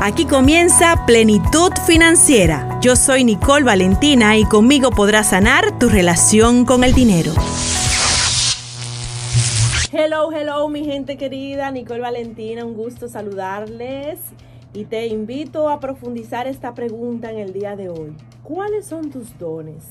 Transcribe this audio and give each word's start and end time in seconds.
Aquí 0.00 0.24
comienza 0.26 1.06
Plenitud 1.06 1.72
Financiera. 1.86 2.78
Yo 2.80 2.96
soy 2.96 3.24
Nicole 3.24 3.64
Valentina 3.64 4.36
y 4.36 4.44
conmigo 4.44 4.90
podrás 4.90 5.30
sanar 5.30 5.78
tu 5.78 5.88
relación 5.88 6.64
con 6.64 6.82
el 6.82 6.92
dinero. 6.92 7.32
Hello, 9.92 10.32
hello, 10.32 10.68
mi 10.68 10.84
gente 10.84 11.16
querida, 11.16 11.70
Nicole 11.70 12.00
Valentina, 12.00 12.64
un 12.64 12.74
gusto 12.74 13.08
saludarles 13.08 14.18
y 14.72 14.84
te 14.84 15.06
invito 15.06 15.68
a 15.68 15.78
profundizar 15.80 16.46
esta 16.46 16.74
pregunta 16.74 17.30
en 17.30 17.38
el 17.38 17.52
día 17.52 17.76
de 17.76 17.88
hoy. 17.88 18.14
¿Cuáles 18.42 18.86
son 18.86 19.10
tus 19.10 19.38
dones? 19.38 19.84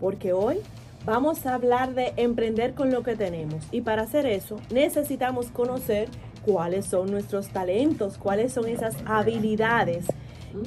Porque 0.00 0.32
hoy 0.32 0.56
vamos 1.04 1.46
a 1.46 1.54
hablar 1.54 1.94
de 1.94 2.14
emprender 2.16 2.74
con 2.74 2.90
lo 2.90 3.02
que 3.02 3.14
tenemos 3.14 3.64
y 3.70 3.82
para 3.82 4.02
hacer 4.02 4.26
eso 4.26 4.56
necesitamos 4.70 5.46
conocer 5.48 6.08
cuáles 6.44 6.86
son 6.86 7.10
nuestros 7.10 7.48
talentos, 7.48 8.18
cuáles 8.18 8.52
son 8.52 8.68
esas 8.68 8.96
habilidades 9.06 10.06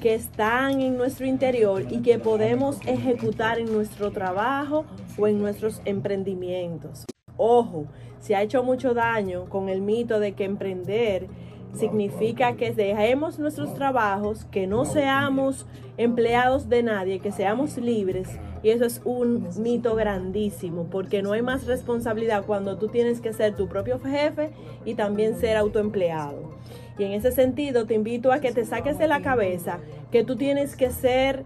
que 0.02 0.16
están 0.16 0.82
en 0.82 0.98
nuestro 0.98 1.26
interior 1.26 1.86
y 1.90 2.02
que 2.02 2.18
podemos 2.18 2.80
ejecutar 2.88 3.60
en 3.60 3.72
nuestro 3.72 4.12
trabajo 4.12 4.86
o 5.18 5.28
en 5.28 5.40
nuestros 5.40 5.82
emprendimientos. 5.86 7.06
Ojo, 7.38 7.86
se 8.20 8.36
ha 8.36 8.42
hecho 8.42 8.64
mucho 8.64 8.94
daño 8.94 9.46
con 9.46 9.70
el 9.70 9.82
mito 9.82 10.20
de 10.20 10.34
que 10.34 10.46
emprender 10.46 11.28
significa 11.76 12.56
que 12.56 12.72
dejemos 12.72 13.38
nuestros 13.38 13.74
trabajos, 13.74 14.46
que 14.46 14.66
no 14.66 14.86
seamos 14.86 15.66
empleados 15.98 16.70
de 16.70 16.84
nadie, 16.84 17.20
que 17.20 17.32
seamos 17.32 17.78
libres. 17.78 18.30
Y 18.66 18.72
eso 18.72 18.84
es 18.84 19.00
un 19.06 19.48
mito 19.60 19.94
grandísimo, 19.94 20.88
porque 20.90 21.22
no 21.22 21.34
hay 21.34 21.44
más 21.44 21.68
responsabilidad 21.68 22.48
cuando 22.48 22.80
tú 22.80 22.88
tienes 22.88 23.22
que 23.22 23.32
ser 23.32 23.56
tu 23.56 23.68
propio 23.68 24.00
jefe 24.00 24.50
y 24.86 24.96
también 24.96 25.38
ser 25.38 25.56
autoempleado. 25.56 26.56
Y 26.98 27.04
en 27.04 27.12
ese 27.12 27.32
sentido 27.32 27.86
te 27.86 27.94
invito 27.94 28.32
a 28.32 28.40
que 28.40 28.52
te 28.52 28.66
saques 28.66 28.98
de 28.98 29.08
la 29.08 29.22
cabeza 29.22 29.82
que 30.12 30.24
tú 30.24 30.36
tienes 30.36 30.76
que 30.76 30.90
ser 30.90 31.46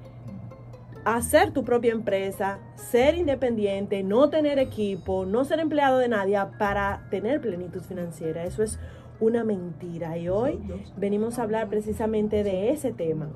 hacer 1.03 1.51
tu 1.51 1.65
propia 1.65 1.91
empresa, 1.91 2.59
ser 2.75 3.17
independiente, 3.17 4.01
no 4.01 4.29
tener 4.29 4.57
equipo, 4.57 5.25
no 5.25 5.43
ser 5.43 5.59
empleado 5.59 5.97
de 5.97 6.07
nadie 6.07 6.39
para 6.57 7.05
tener 7.09 7.41
plenitud 7.41 7.81
financiera. 7.81 8.45
Eso 8.45 8.63
es 8.63 8.79
una 9.19 9.43
mentira. 9.43 10.17
Y 10.17 10.29
hoy 10.29 10.57
venimos 10.95 11.37
a 11.37 11.43
hablar 11.43 11.67
precisamente 11.67 12.45
de 12.45 12.69
ese 12.69 12.93
tema, 12.93 13.27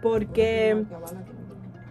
porque 0.00 0.84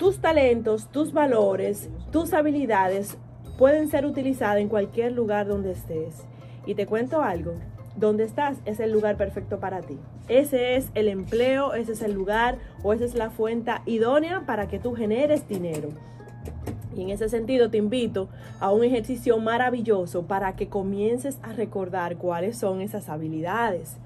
tus 0.01 0.17
talentos, 0.17 0.87
tus 0.87 1.13
valores, 1.13 1.87
tus 2.11 2.33
habilidades 2.33 3.19
pueden 3.59 3.87
ser 3.87 4.07
utilizadas 4.07 4.57
en 4.57 4.67
cualquier 4.67 5.11
lugar 5.11 5.45
donde 5.45 5.73
estés. 5.73 6.23
Y 6.65 6.73
te 6.73 6.87
cuento 6.87 7.21
algo, 7.21 7.53
donde 7.95 8.23
estás 8.23 8.57
es 8.65 8.79
el 8.79 8.91
lugar 8.91 9.15
perfecto 9.15 9.59
para 9.59 9.81
ti. 9.81 9.99
Ese 10.27 10.75
es 10.75 10.89
el 10.95 11.07
empleo, 11.07 11.75
ese 11.75 11.91
es 11.91 12.01
el 12.01 12.13
lugar 12.13 12.57
o 12.81 12.93
esa 12.93 13.05
es 13.05 13.13
la 13.13 13.29
fuente 13.29 13.73
idónea 13.85 14.41
para 14.47 14.67
que 14.67 14.79
tú 14.79 14.95
generes 14.95 15.47
dinero. 15.47 15.89
Y 16.97 17.03
en 17.03 17.11
ese 17.11 17.29
sentido 17.29 17.69
te 17.69 17.77
invito 17.77 18.27
a 18.59 18.71
un 18.71 18.83
ejercicio 18.83 19.37
maravilloso 19.37 20.23
para 20.23 20.55
que 20.55 20.67
comiences 20.67 21.37
a 21.43 21.53
recordar 21.53 22.17
cuáles 22.17 22.57
son 22.57 22.81
esas 22.81 23.07
habilidades. 23.07 23.97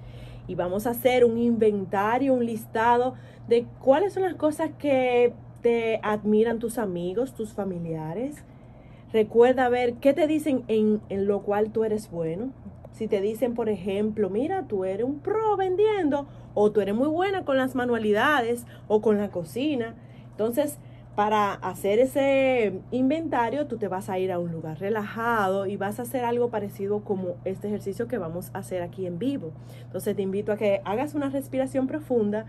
Y 0.46 0.56
vamos 0.56 0.88
a 0.88 0.90
hacer 0.90 1.24
un 1.24 1.38
inventario, 1.38 2.34
un 2.34 2.46
listado 2.46 3.14
de 3.48 3.66
cuáles 3.80 4.12
son 4.12 4.24
las 4.24 4.36
cosas 4.36 4.72
que 4.78 5.34
te 5.66 6.00
admiran 6.04 6.60
tus 6.60 6.78
amigos, 6.78 7.34
tus 7.34 7.54
familiares. 7.54 8.36
Recuerda 9.12 9.68
ver 9.68 9.96
qué 9.96 10.14
te 10.14 10.28
dicen 10.28 10.64
en, 10.68 11.02
en 11.10 11.26
lo 11.26 11.42
cual 11.42 11.72
tú 11.72 11.86
eres 11.86 12.12
bueno. 12.12 12.52
Si 12.92 13.08
te 13.08 13.20
dicen, 13.20 13.56
por 13.56 13.68
ejemplo, 13.68 14.30
mira, 14.30 14.68
tú 14.68 14.86
eres 14.86 15.08
un 15.08 15.22
pro 15.22 15.58
vendiendo, 15.58 16.28
o 16.54 16.72
tú 16.72 16.82
eres 16.82 16.94
muy 16.94 17.08
buena 17.08 17.46
con 17.46 17.58
las 17.58 17.74
manualidades 17.74 18.68
o 18.88 19.02
con 19.02 19.18
la 19.18 19.30
cocina. 19.30 19.96
Entonces, 20.30 20.78
para 21.16 21.54
hacer 21.54 21.98
ese 21.98 22.80
inventario, 22.92 23.66
tú 23.66 23.78
te 23.78 23.88
vas 23.88 24.08
a 24.08 24.20
ir 24.20 24.32
a 24.32 24.38
un 24.38 24.52
lugar 24.52 24.78
relajado 24.80 25.66
y 25.66 25.78
vas 25.78 25.98
a 25.98 26.04
hacer 26.04 26.26
algo 26.26 26.52
parecido 26.52 27.00
como 27.00 27.38
este 27.44 27.70
ejercicio 27.70 28.08
que 28.08 28.20
vamos 28.20 28.52
a 28.54 28.60
hacer 28.60 28.84
aquí 28.84 29.08
en 29.08 29.18
vivo. 29.18 29.50
Entonces 29.82 30.16
te 30.16 30.22
invito 30.22 30.52
a 30.52 30.58
que 30.58 30.82
hagas 30.86 31.16
una 31.16 31.30
respiración 31.30 31.88
profunda 31.88 32.46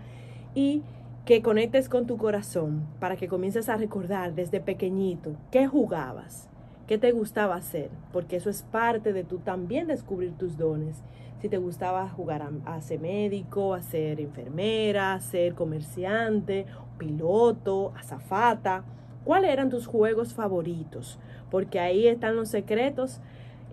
y 0.53 0.83
que 1.27 1.41
conectes 1.41 1.89
con 1.89 2.07
tu 2.07 2.15
corazón 2.15 2.87
para 3.01 3.17
que 3.17 3.27
comiences 3.27 3.67
a 3.67 3.75
recordar 3.75 4.33
desde 4.33 4.61
pequeñito 4.61 5.35
qué 5.51 5.67
jugabas, 5.67 6.47
qué 6.87 6.97
te 6.97 7.11
gustaba 7.11 7.55
hacer, 7.55 7.89
porque 8.13 8.37
eso 8.37 8.49
es 8.49 8.63
parte 8.63 9.11
de 9.11 9.25
tú 9.25 9.39
también 9.39 9.87
descubrir 9.87 10.31
tus 10.37 10.55
dones. 10.55 11.03
Si 11.41 11.49
te 11.49 11.57
gustaba 11.57 12.07
jugar 12.07 12.43
a, 12.43 12.75
a 12.77 12.79
ser 12.79 13.01
médico, 13.01 13.73
a 13.73 13.81
ser 13.81 14.21
enfermera, 14.21 15.15
a 15.15 15.19
ser 15.19 15.53
comerciante 15.53 16.65
piloto, 16.97 17.91
azafata. 17.97 18.85
¿Cuáles 19.25 19.51
eran 19.51 19.69
tus 19.69 19.85
juegos 19.85 20.33
favoritos? 20.33 21.19
Porque 21.51 21.81
ahí 21.81 22.07
están 22.07 22.37
los 22.37 22.47
secretos 22.47 23.19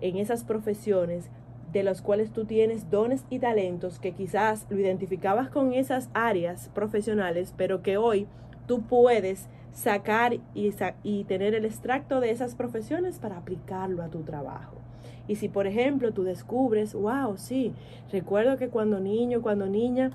en 0.01 0.17
esas 0.17 0.43
profesiones 0.43 1.29
de 1.75 1.83
los 1.83 2.01
cuales 2.01 2.31
tú 2.31 2.45
tienes 2.45 2.89
dones 2.89 3.25
y 3.29 3.39
talentos 3.39 3.99
que 3.99 4.13
quizás 4.13 4.65
lo 4.69 4.79
identificabas 4.79 5.49
con 5.49 5.73
esas 5.73 6.09
áreas 6.13 6.69
profesionales, 6.73 7.53
pero 7.57 7.81
que 7.81 7.97
hoy 7.97 8.27
tú 8.65 8.83
puedes 8.83 9.49
sacar 9.73 10.33
y, 10.33 10.73
y, 11.03 11.23
tener 11.25 11.53
el 11.53 11.65
extracto 11.65 12.21
de 12.21 12.31
esas 12.31 12.55
profesiones 12.55 13.19
para 13.19 13.37
aplicarlo 13.37 14.03
a 14.03 14.07
tu 14.07 14.21
trabajo. 14.21 14.77
Y 15.27 15.35
si, 15.35 15.49
por 15.49 15.67
ejemplo, 15.67 16.13
tú 16.13 16.23
descubres, 16.23 16.93
wow, 16.93 17.35
sí, 17.35 17.73
recuerdo 18.09 18.55
que 18.55 18.69
cuando 18.69 19.01
niño, 19.01 19.41
cuando 19.41 19.65
niña, 19.65 20.11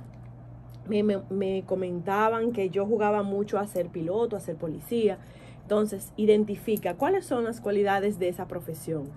me, 0.89 1.63
comentaban 1.67 2.53
que 2.53 2.71
yo 2.71 2.87
jugaba 2.87 3.23
mucho 3.23 3.59
a 3.59 3.67
ser 3.67 3.89
piloto, 3.89 4.35
a 4.35 4.41
ser 4.41 4.57
policía. 4.57 5.19
Entonces, 5.65 6.11
identifica 6.17 6.95
cuáles 6.95 7.27
son 7.27 7.45
las 7.45 7.61
cualidades 7.61 8.19
de 8.19 8.31
esa 8.31 8.49
profesión. 8.49 9.11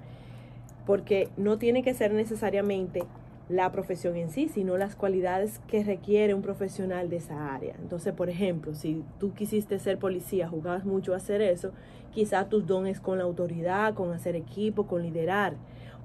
Porque 0.86 1.30
no 1.38 1.58
tiene 1.58 1.84
que 1.84 1.94
ser 1.94 2.14
necesariamente 2.14 3.04
la 3.50 3.72
profesión 3.72 4.16
en 4.16 4.30
sí, 4.30 4.48
sino 4.48 4.78
las 4.78 4.96
cualidades 4.96 5.60
que 5.68 5.84
requiere 5.84 6.34
un 6.34 6.42
profesional 6.42 7.10
de 7.10 7.18
esa 7.18 7.54
área. 7.54 7.76
Entonces, 7.82 8.14
por 8.14 8.30
ejemplo, 8.30 8.74
si 8.74 9.04
tú 9.20 9.34
quisiste 9.34 9.80
ser 9.80 9.98
policía, 9.98 10.48
jugabas 10.48 10.86
mucho 10.86 11.14
a 11.14 11.18
hacer 11.18 11.42
eso, 11.42 11.72
quizás 12.14 12.50
tus 12.50 12.66
dones 12.66 13.00
con 13.00 13.18
la 13.18 13.26
autoridad, 13.26 13.94
con 13.94 14.12
hacer 14.12 14.36
equipo, 14.36 14.88
con 14.88 15.04
liderar. 15.04 15.56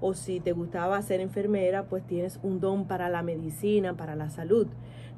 O 0.00 0.14
si 0.14 0.40
te 0.40 0.52
gustaba 0.52 1.00
ser 1.02 1.20
enfermera, 1.20 1.84
pues 1.84 2.04
tienes 2.06 2.38
un 2.42 2.60
don 2.60 2.86
para 2.86 3.08
la 3.08 3.22
medicina, 3.22 3.94
para 3.94 4.14
la 4.14 4.30
salud. 4.30 4.66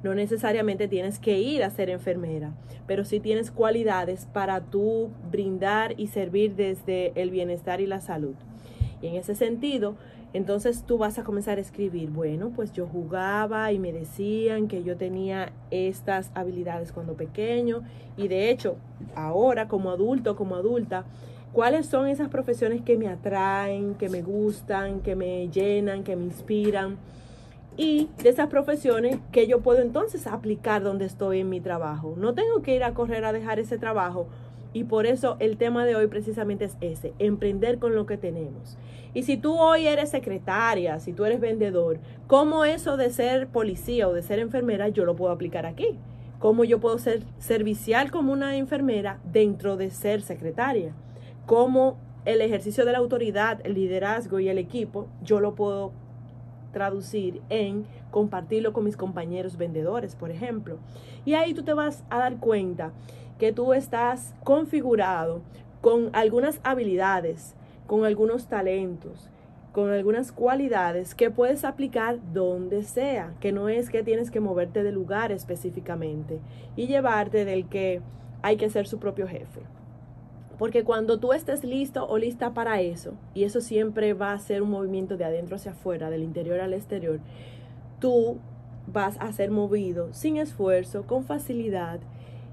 No 0.03 0.15
necesariamente 0.15 0.89
tienes 0.89 1.19
que 1.19 1.39
ir 1.39 1.63
a 1.63 1.71
ser 1.71 1.91
enfermera, 1.91 2.53
pero 2.87 3.05
sí 3.05 3.21
tienes 3.21 3.51
cualidades 3.51 4.27
para 4.33 4.61
tú 4.61 5.11
brindar 5.31 5.95
y 5.99 6.07
servir 6.07 6.55
desde 6.55 7.13
el 7.21 7.31
bienestar 7.31 7.83
y 7.83 7.87
la 7.87 8.01
salud. 8.01 8.35
Y 9.03 9.09
en 9.09 9.15
ese 9.17 9.35
sentido, 9.35 9.95
entonces 10.33 10.85
tú 10.87 10.99
vas 10.99 11.19
a 11.19 11.25
comenzar 11.25 11.59
a 11.59 11.61
escribir, 11.61 12.11
bueno, 12.11 12.53
pues 12.55 12.73
yo 12.73 12.87
jugaba 12.87 13.73
y 13.73 13.79
me 13.79 13.93
decían 13.93 14.69
que 14.69 14.85
yo 14.85 14.97
tenía 14.97 15.53
estas 15.71 16.31
habilidades 16.35 16.93
cuando 16.93 17.15
pequeño 17.15 17.83
y 18.17 18.29
de 18.29 18.51
hecho, 18.51 18.77
ahora 19.15 19.69
como 19.69 19.91
adulto, 19.91 20.37
como 20.37 20.57
adulta, 20.57 21.05
¿cuáles 21.53 21.87
son 21.87 22.07
esas 22.07 22.29
profesiones 22.29 22.83
que 22.83 22.97
me 22.97 23.09
atraen, 23.09 23.95
que 23.95 24.09
me 24.09 24.23
gustan, 24.23 25.01
que 25.01 25.17
me 25.17 25.49
llenan, 25.49 26.05
que 26.05 26.17
me 26.17 26.25
inspiran? 26.25 26.99
y 27.77 28.11
de 28.23 28.29
esas 28.29 28.49
profesiones 28.49 29.19
que 29.33 29.47
yo 29.47 29.61
puedo 29.61 29.81
entonces 29.81 30.27
aplicar 30.27 30.83
donde 30.83 31.07
estoy 31.07 31.41
en 31.41 31.49
mi 31.49 31.61
trabajo. 31.61 32.15
No 32.19 32.35
tengo 32.35 32.61
que 32.61 32.77
ir 32.77 32.85
a 32.85 32.93
correr 32.93 33.25
a 33.25 33.33
dejar 33.33 33.59
ese 33.59 33.79
trabajo 33.79 34.27
y 34.73 34.85
por 34.85 35.07
eso 35.07 35.37
el 35.41 35.57
tema 35.57 35.85
de 35.85 35.97
hoy 35.97 36.07
precisamente 36.07 36.67
es 36.67 36.77
ese, 36.81 37.13
emprender 37.19 37.79
con 37.79 37.95
lo 37.95 38.07
que 38.07 38.17
tenemos. 38.17 38.79
Y 39.15 39.25
si 39.25 39.37
tú 39.37 39.59
hoy 39.59 39.87
eres 39.87 40.11
secretaria, 40.11 41.01
si 41.01 41.13
tú 41.13 41.25
eres 41.25 41.41
vendedor, 41.41 41.99
¿cómo 42.27 42.65
eso 42.65 42.97
de 42.97 43.11
ser 43.11 43.49
policía 43.49 44.09
o 44.09 44.13
de 44.13 44.23
ser 44.23 44.39
enfermera 44.39 44.89
yo 44.89 45.05
lo 45.05 45.17
puedo 45.17 45.33
aplicar 45.33 45.67
aquí? 45.67 45.99
¿Cómo 46.39 46.65
yo 46.65 46.81
puedo 46.81 46.99
ser 46.99 47.23
servicial 47.39 48.11
como 48.11 48.33
una 48.33 48.57
enfermera 48.57 49.21
dentro 49.25 49.77
de 49.77 49.91
ser 49.91 50.23
secretaria? 50.23 50.95
¿Cómo 51.47 51.99
el 52.25 52.41
ejercicio 52.41 52.85
de 52.85 52.93
la 52.93 52.99
autoridad, 52.99 53.61
el 53.65 53.75
liderazgo 53.75 54.41
y 54.41 54.49
el 54.49 54.59
equipo 54.59 55.09
yo 55.23 55.41
lo 55.41 55.55
puedo 55.55 55.93
traducir 56.73 57.41
en 57.49 57.85
compartirlo 58.11 58.73
con 58.73 58.85
mis 58.85 58.97
compañeros 58.97 59.57
vendedores, 59.57 60.15
por 60.15 60.31
ejemplo. 60.31 60.79
Y 61.25 61.35
ahí 61.35 61.55
tú 61.55 61.63
te 61.63 61.75
vas 61.75 62.05
a 62.11 62.19
dar 62.19 62.37
cuenta 62.37 62.93
que 63.41 63.53
tú 63.55 63.73
estás 63.73 64.35
configurado 64.45 65.41
con 65.81 66.11
algunas 66.13 66.61
habilidades, 66.63 67.57
con 67.87 68.05
algunos 68.05 68.49
talentos, 68.49 69.31
con 69.73 69.91
algunas 69.91 70.31
cualidades 70.31 71.15
que 71.15 71.31
puedes 71.31 71.65
aplicar 71.65 72.19
donde 72.35 72.83
sea, 72.83 73.33
que 73.41 73.51
no 73.51 73.71
es 73.71 73.89
que 73.89 74.03
tienes 74.03 74.31
que 74.31 74.41
moverte 74.41 74.83
de 74.83 74.93
lugar 74.93 75.33
específicamente 75.33 76.39
y 76.77 76.87
llevarte 76.87 77.47
del 77.47 77.67
que 77.67 78.03
hay 78.43 78.59
que 78.59 78.69
ser 78.69 78.87
su 78.87 78.99
propio 78.99 79.27
jefe. 79.27 79.63
Porque 80.59 80.85
cuando 80.85 81.19
tú 81.19 81.33
estés 81.33 81.65
listo 81.65 82.07
o 82.07 82.19
lista 82.19 82.53
para 82.53 82.83
eso, 82.83 83.15
y 83.33 83.45
eso 83.45 83.63
siempre 83.63 84.13
va 84.13 84.35
a 84.35 84.39
ser 84.39 84.61
un 84.61 84.71
movimiento 84.71 85.17
de 85.17 85.25
adentro 85.25 85.57
hacia 85.57 85.73
afuera, 85.73 86.11
del 86.11 86.25
interior 86.25 86.61
al 86.61 86.75
exterior, 86.75 87.21
tú 88.01 88.37
vas 88.87 89.17
a 89.19 89.33
ser 89.33 89.51
movido 89.51 90.13
sin 90.13 90.37
esfuerzo, 90.37 91.07
con 91.07 91.25
facilidad 91.25 92.01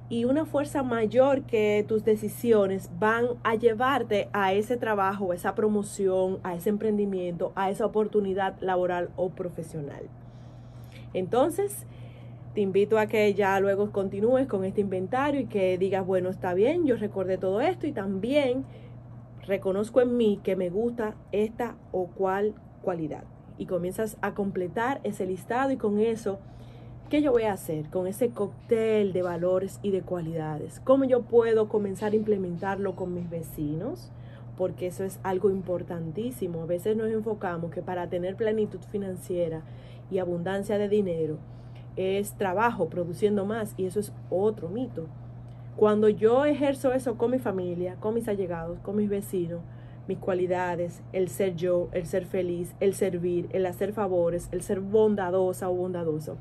y 0.09 0.25
una 0.25 0.45
fuerza 0.45 0.83
mayor 0.83 1.43
que 1.43 1.83
tus 1.87 2.05
decisiones 2.05 2.89
van 2.97 3.27
a 3.43 3.55
llevarte 3.55 4.29
a 4.31 4.53
ese 4.53 4.77
trabajo, 4.77 5.31
a 5.31 5.35
esa 5.35 5.53
promoción, 5.53 6.39
a 6.43 6.55
ese 6.55 6.69
emprendimiento, 6.69 7.51
a 7.55 7.69
esa 7.69 7.85
oportunidad 7.85 8.57
laboral 8.61 9.09
o 9.17 9.29
profesional. 9.29 10.03
Entonces, 11.13 11.85
te 12.53 12.61
invito 12.61 12.97
a 12.97 13.07
que 13.07 13.33
ya 13.33 13.59
luego 13.59 13.91
continúes 13.91 14.47
con 14.47 14.63
este 14.63 14.81
inventario 14.81 15.41
y 15.41 15.45
que 15.45 15.77
digas, 15.77 16.05
bueno, 16.05 16.29
está 16.29 16.53
bien, 16.53 16.85
yo 16.85 16.95
recordé 16.95 17.37
todo 17.37 17.59
esto 17.59 17.85
y 17.85 17.91
también 17.91 18.65
reconozco 19.45 20.01
en 20.01 20.15
mí 20.15 20.39
que 20.41 20.55
me 20.55 20.69
gusta 20.69 21.15
esta 21.31 21.75
o 21.91 22.07
cual 22.07 22.55
cualidad. 22.81 23.25
Y 23.57 23.65
comienzas 23.65 24.17
a 24.21 24.33
completar 24.33 25.01
ese 25.03 25.25
listado 25.25 25.71
y 25.71 25.77
con 25.77 25.99
eso 25.99 26.39
¿Qué 27.09 27.21
yo 27.21 27.31
voy 27.31 27.43
a 27.43 27.53
hacer 27.53 27.85
con 27.89 28.05
ese 28.05 28.31
cóctel 28.31 29.13
de 29.13 29.21
valores 29.21 29.79
y 29.81 29.91
de 29.91 30.01
cualidades? 30.01 30.81
¿Cómo 30.81 31.05
yo 31.05 31.21
puedo 31.21 31.69
comenzar 31.69 32.11
a 32.11 32.17
implementarlo 32.17 32.97
con 32.97 33.13
mis 33.13 33.29
vecinos? 33.29 34.11
Porque 34.57 34.87
eso 34.87 35.05
es 35.05 35.17
algo 35.23 35.49
importantísimo. 35.49 36.63
A 36.63 36.65
veces 36.65 36.97
nos 36.97 37.09
enfocamos 37.09 37.71
que 37.71 37.81
para 37.81 38.09
tener 38.09 38.35
plenitud 38.35 38.81
financiera 38.91 39.61
y 40.11 40.17
abundancia 40.17 40.77
de 40.77 40.89
dinero 40.89 41.37
es 41.95 42.33
trabajo 42.33 42.89
produciendo 42.89 43.45
más 43.45 43.73
y 43.77 43.85
eso 43.85 44.01
es 44.01 44.11
otro 44.29 44.67
mito. 44.67 45.05
Cuando 45.77 46.09
yo 46.09 46.43
ejerzo 46.43 46.91
eso 46.91 47.17
con 47.17 47.31
mi 47.31 47.39
familia, 47.39 47.95
con 48.01 48.15
mis 48.15 48.27
allegados, 48.27 48.79
con 48.79 48.97
mis 48.97 49.07
vecinos, 49.07 49.61
mis 50.09 50.17
cualidades, 50.17 51.01
el 51.13 51.29
ser 51.29 51.55
yo, 51.55 51.87
el 51.93 52.05
ser 52.05 52.25
feliz, 52.25 52.75
el 52.81 52.93
servir, 52.93 53.47
el 53.53 53.65
hacer 53.65 53.93
favores, 53.93 54.49
el 54.51 54.61
ser 54.61 54.81
bondadosa 54.81 55.69
o 55.69 55.73
bondadoso 55.73 56.35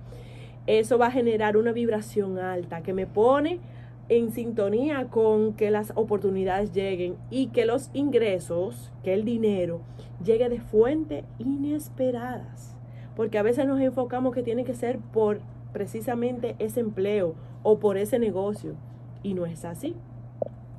eso 0.67 0.99
va 0.99 1.07
a 1.07 1.13
generar 1.13 1.57
una 1.57 1.73
vibración 1.73 2.39
alta 2.39 2.83
que 2.83 2.93
me 2.93 3.07
pone 3.07 3.61
en 4.09 4.31
sintonía 4.31 5.07
con 5.09 5.55
que 5.55 5.71
las 5.71 5.93
oportunidades 5.95 6.73
lleguen 6.73 7.17
y 7.31 7.49
que 7.49 7.67
los 7.67 7.91
ingresos, 7.93 8.93
que 9.03 9.15
el 9.15 9.25
dinero, 9.25 9.81
llegue 10.25 10.49
de 10.49 10.61
fuentes 10.61 11.25
inesperadas. 11.39 12.77
Porque 13.17 13.39
a 13.39 13.43
veces 13.43 13.67
nos 13.67 13.81
enfocamos 13.81 14.35
que 14.35 14.43
tiene 14.43 14.65
que 14.65 14.75
ser 14.75 14.99
por 14.99 15.41
precisamente 15.73 16.55
ese 16.59 16.81
empleo 16.81 17.35
o 17.62 17.79
por 17.79 17.97
ese 17.97 18.19
negocio. 18.19 18.75
Y 19.23 19.35
no 19.35 19.47
es 19.47 19.65
así. 19.65 19.97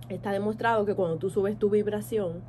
Está 0.10 0.32
demostrado 0.32 0.86
que 0.86 0.96
cuando 0.96 1.18
tú 1.18 1.30
subes 1.30 1.58
tu 1.58 1.70
vibración, 1.70 2.42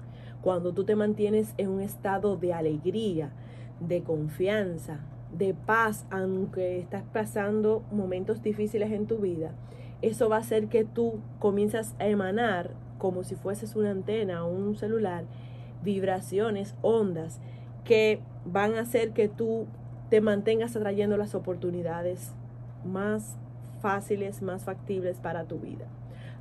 cuando 0.43 0.73
tú 0.73 0.85
te 0.85 0.95
mantienes 0.95 1.55
en 1.57 1.69
un 1.71 1.81
estado 1.81 2.37
de 2.37 2.55
alegría, 2.55 3.33
de 3.81 4.03
confianza, 4.03 5.01
de 5.33 5.55
paz, 5.55 6.07
aunque 6.11 6.79
estás 6.79 7.05
pasando 7.13 7.83
momentos 7.91 8.43
difíciles 8.43 8.93
en 8.93 9.07
tu 9.07 9.19
vida, 9.19 9.53
eso 10.03 10.29
va 10.29 10.37
a 10.37 10.41
hacer 10.41 10.69
que 10.69 10.85
tú 10.85 11.21
comienzas 11.39 11.95
a 11.99 12.07
emanar 12.07 12.71
como 12.99 13.25
si 13.25 13.35
fueses 13.35 13.77
una 13.77 13.91
antena 13.91 14.45
o 14.45 14.51
un 14.51 14.77
celular, 14.77 15.25
vibraciones, 15.83 16.75
ondas 16.83 17.41
que 17.85 18.21
van 18.45 18.75
a 18.75 18.81
hacer 18.81 19.13
que 19.13 19.29
tú 19.29 19.67
te 20.11 20.21
mantengas 20.21 20.75
atrayendo 20.77 21.17
las 21.17 21.35
oportunidades 21.35 22.33
más 22.85 23.37
fáciles, 23.81 24.43
más 24.43 24.65
factibles 24.65 25.19
para 25.19 25.45
tu 25.45 25.59
vida. 25.59 25.87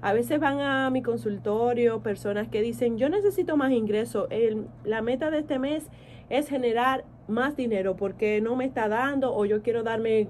A 0.01 0.13
veces 0.13 0.39
van 0.39 0.59
a 0.59 0.89
mi 0.89 1.01
consultorio 1.01 2.01
personas 2.01 2.47
que 2.47 2.61
dicen, 2.61 2.97
yo 2.97 3.09
necesito 3.09 3.57
más 3.57 3.71
ingreso, 3.71 4.27
la 4.83 5.01
meta 5.01 5.31
de 5.31 5.39
este 5.39 5.57
mes 5.57 5.87
es 6.29 6.47
generar 6.47 7.03
más 7.27 7.55
dinero 7.55 7.95
porque 7.95 8.41
no 8.41 8.55
me 8.55 8.65
está 8.65 8.87
dando 8.87 9.35
o 9.35 9.45
yo 9.45 9.61
quiero 9.61 9.83
darme 9.83 10.27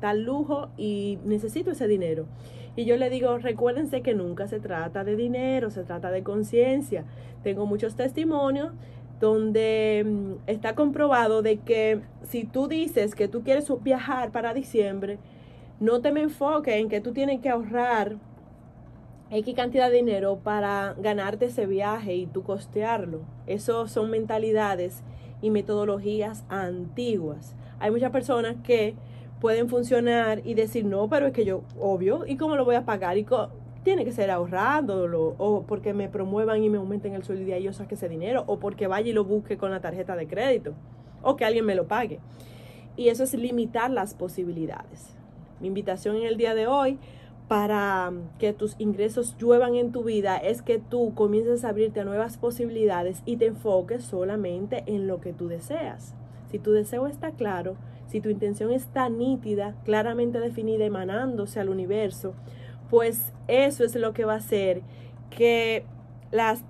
tal 0.00 0.22
lujo 0.22 0.68
y 0.76 1.18
necesito 1.24 1.70
ese 1.70 1.88
dinero. 1.88 2.26
Y 2.76 2.84
yo 2.84 2.96
le 2.96 3.08
digo, 3.08 3.38
recuérdense 3.38 4.02
que 4.02 4.14
nunca 4.14 4.46
se 4.48 4.60
trata 4.60 5.02
de 5.02 5.16
dinero, 5.16 5.70
se 5.70 5.82
trata 5.82 6.10
de 6.10 6.22
conciencia. 6.22 7.04
Tengo 7.42 7.64
muchos 7.64 7.96
testimonios 7.96 8.72
donde 9.18 10.04
mm, 10.06 10.32
está 10.46 10.74
comprobado 10.74 11.40
de 11.40 11.58
que 11.58 12.00
si 12.22 12.44
tú 12.44 12.68
dices 12.68 13.14
que 13.14 13.28
tú 13.28 13.42
quieres 13.42 13.66
viajar 13.82 14.30
para 14.30 14.52
diciembre, 14.52 15.18
no 15.80 16.00
te 16.00 16.12
me 16.12 16.22
enfoques 16.22 16.74
en 16.74 16.88
que 16.88 17.00
tú 17.00 17.12
tienes 17.12 17.40
que 17.40 17.48
ahorrar 17.48 18.16
X 19.30 19.54
cantidad 19.56 19.90
de 19.90 19.96
dinero 19.96 20.38
para 20.42 20.94
ganarte 20.98 21.46
ese 21.46 21.66
viaje 21.66 22.14
y 22.14 22.26
tú 22.26 22.42
costearlo. 22.42 23.20
Eso 23.46 23.88
son 23.88 24.10
mentalidades 24.10 25.02
y 25.42 25.50
metodologías 25.50 26.44
antiguas. 26.48 27.54
Hay 27.78 27.90
muchas 27.90 28.10
personas 28.10 28.56
que 28.64 28.94
pueden 29.40 29.68
funcionar 29.68 30.40
y 30.44 30.54
decir, 30.54 30.84
no, 30.84 31.08
pero 31.08 31.26
es 31.26 31.32
que 31.32 31.44
yo, 31.44 31.62
obvio, 31.78 32.26
¿y 32.26 32.36
cómo 32.36 32.56
lo 32.56 32.64
voy 32.64 32.76
a 32.76 32.84
pagar? 32.84 33.18
Y 33.18 33.26
tiene 33.82 34.04
que 34.04 34.12
ser 34.12 34.30
ahorrándolo, 34.30 35.34
o 35.38 35.62
porque 35.62 35.92
me 35.92 36.08
promuevan 36.08 36.62
y 36.62 36.70
me 36.70 36.78
aumenten 36.78 37.14
el 37.14 37.22
sueldo 37.22 37.56
y 37.56 37.62
yo 37.62 37.72
saque 37.72 37.94
ese 37.94 38.08
dinero, 38.08 38.44
o 38.46 38.58
porque 38.58 38.86
vaya 38.86 39.10
y 39.10 39.12
lo 39.12 39.24
busque 39.24 39.56
con 39.56 39.70
la 39.70 39.80
tarjeta 39.80 40.16
de 40.16 40.26
crédito, 40.26 40.72
o 41.22 41.36
que 41.36 41.44
alguien 41.44 41.64
me 41.64 41.74
lo 41.74 41.86
pague. 41.86 42.18
Y 42.96 43.10
eso 43.10 43.24
es 43.24 43.34
limitar 43.34 43.90
las 43.90 44.14
posibilidades. 44.14 45.14
Mi 45.60 45.68
invitación 45.68 46.16
en 46.16 46.24
el 46.24 46.36
día 46.36 46.54
de 46.54 46.66
hoy 46.66 46.98
para 47.48 48.12
que 48.38 48.52
tus 48.52 48.74
ingresos 48.78 49.36
lluevan 49.38 49.76
en 49.76 49.92
tu 49.92 50.02
vida 50.02 50.36
es 50.36 50.62
que 50.62 50.78
tú 50.78 51.14
comiences 51.14 51.64
a 51.64 51.68
abrirte 51.68 52.00
a 52.00 52.04
nuevas 52.04 52.38
posibilidades 52.38 53.22
y 53.24 53.36
te 53.36 53.46
enfoques 53.46 54.04
solamente 54.04 54.82
en 54.86 55.06
lo 55.06 55.20
que 55.20 55.32
tú 55.32 55.46
deseas. 55.46 56.14
Si 56.50 56.58
tu 56.58 56.72
deseo 56.72 57.06
está 57.06 57.30
claro, 57.32 57.76
si 58.08 58.20
tu 58.20 58.30
intención 58.30 58.72
está 58.72 59.08
nítida, 59.08 59.74
claramente 59.84 60.40
definida, 60.40 60.84
emanándose 60.84 61.60
al 61.60 61.68
universo, 61.68 62.34
pues 62.90 63.32
eso 63.46 63.84
es 63.84 63.94
lo 63.94 64.12
que 64.12 64.24
va 64.24 64.34
a 64.34 64.38
hacer 64.38 64.82
que 65.30 65.84
las, 66.30 66.64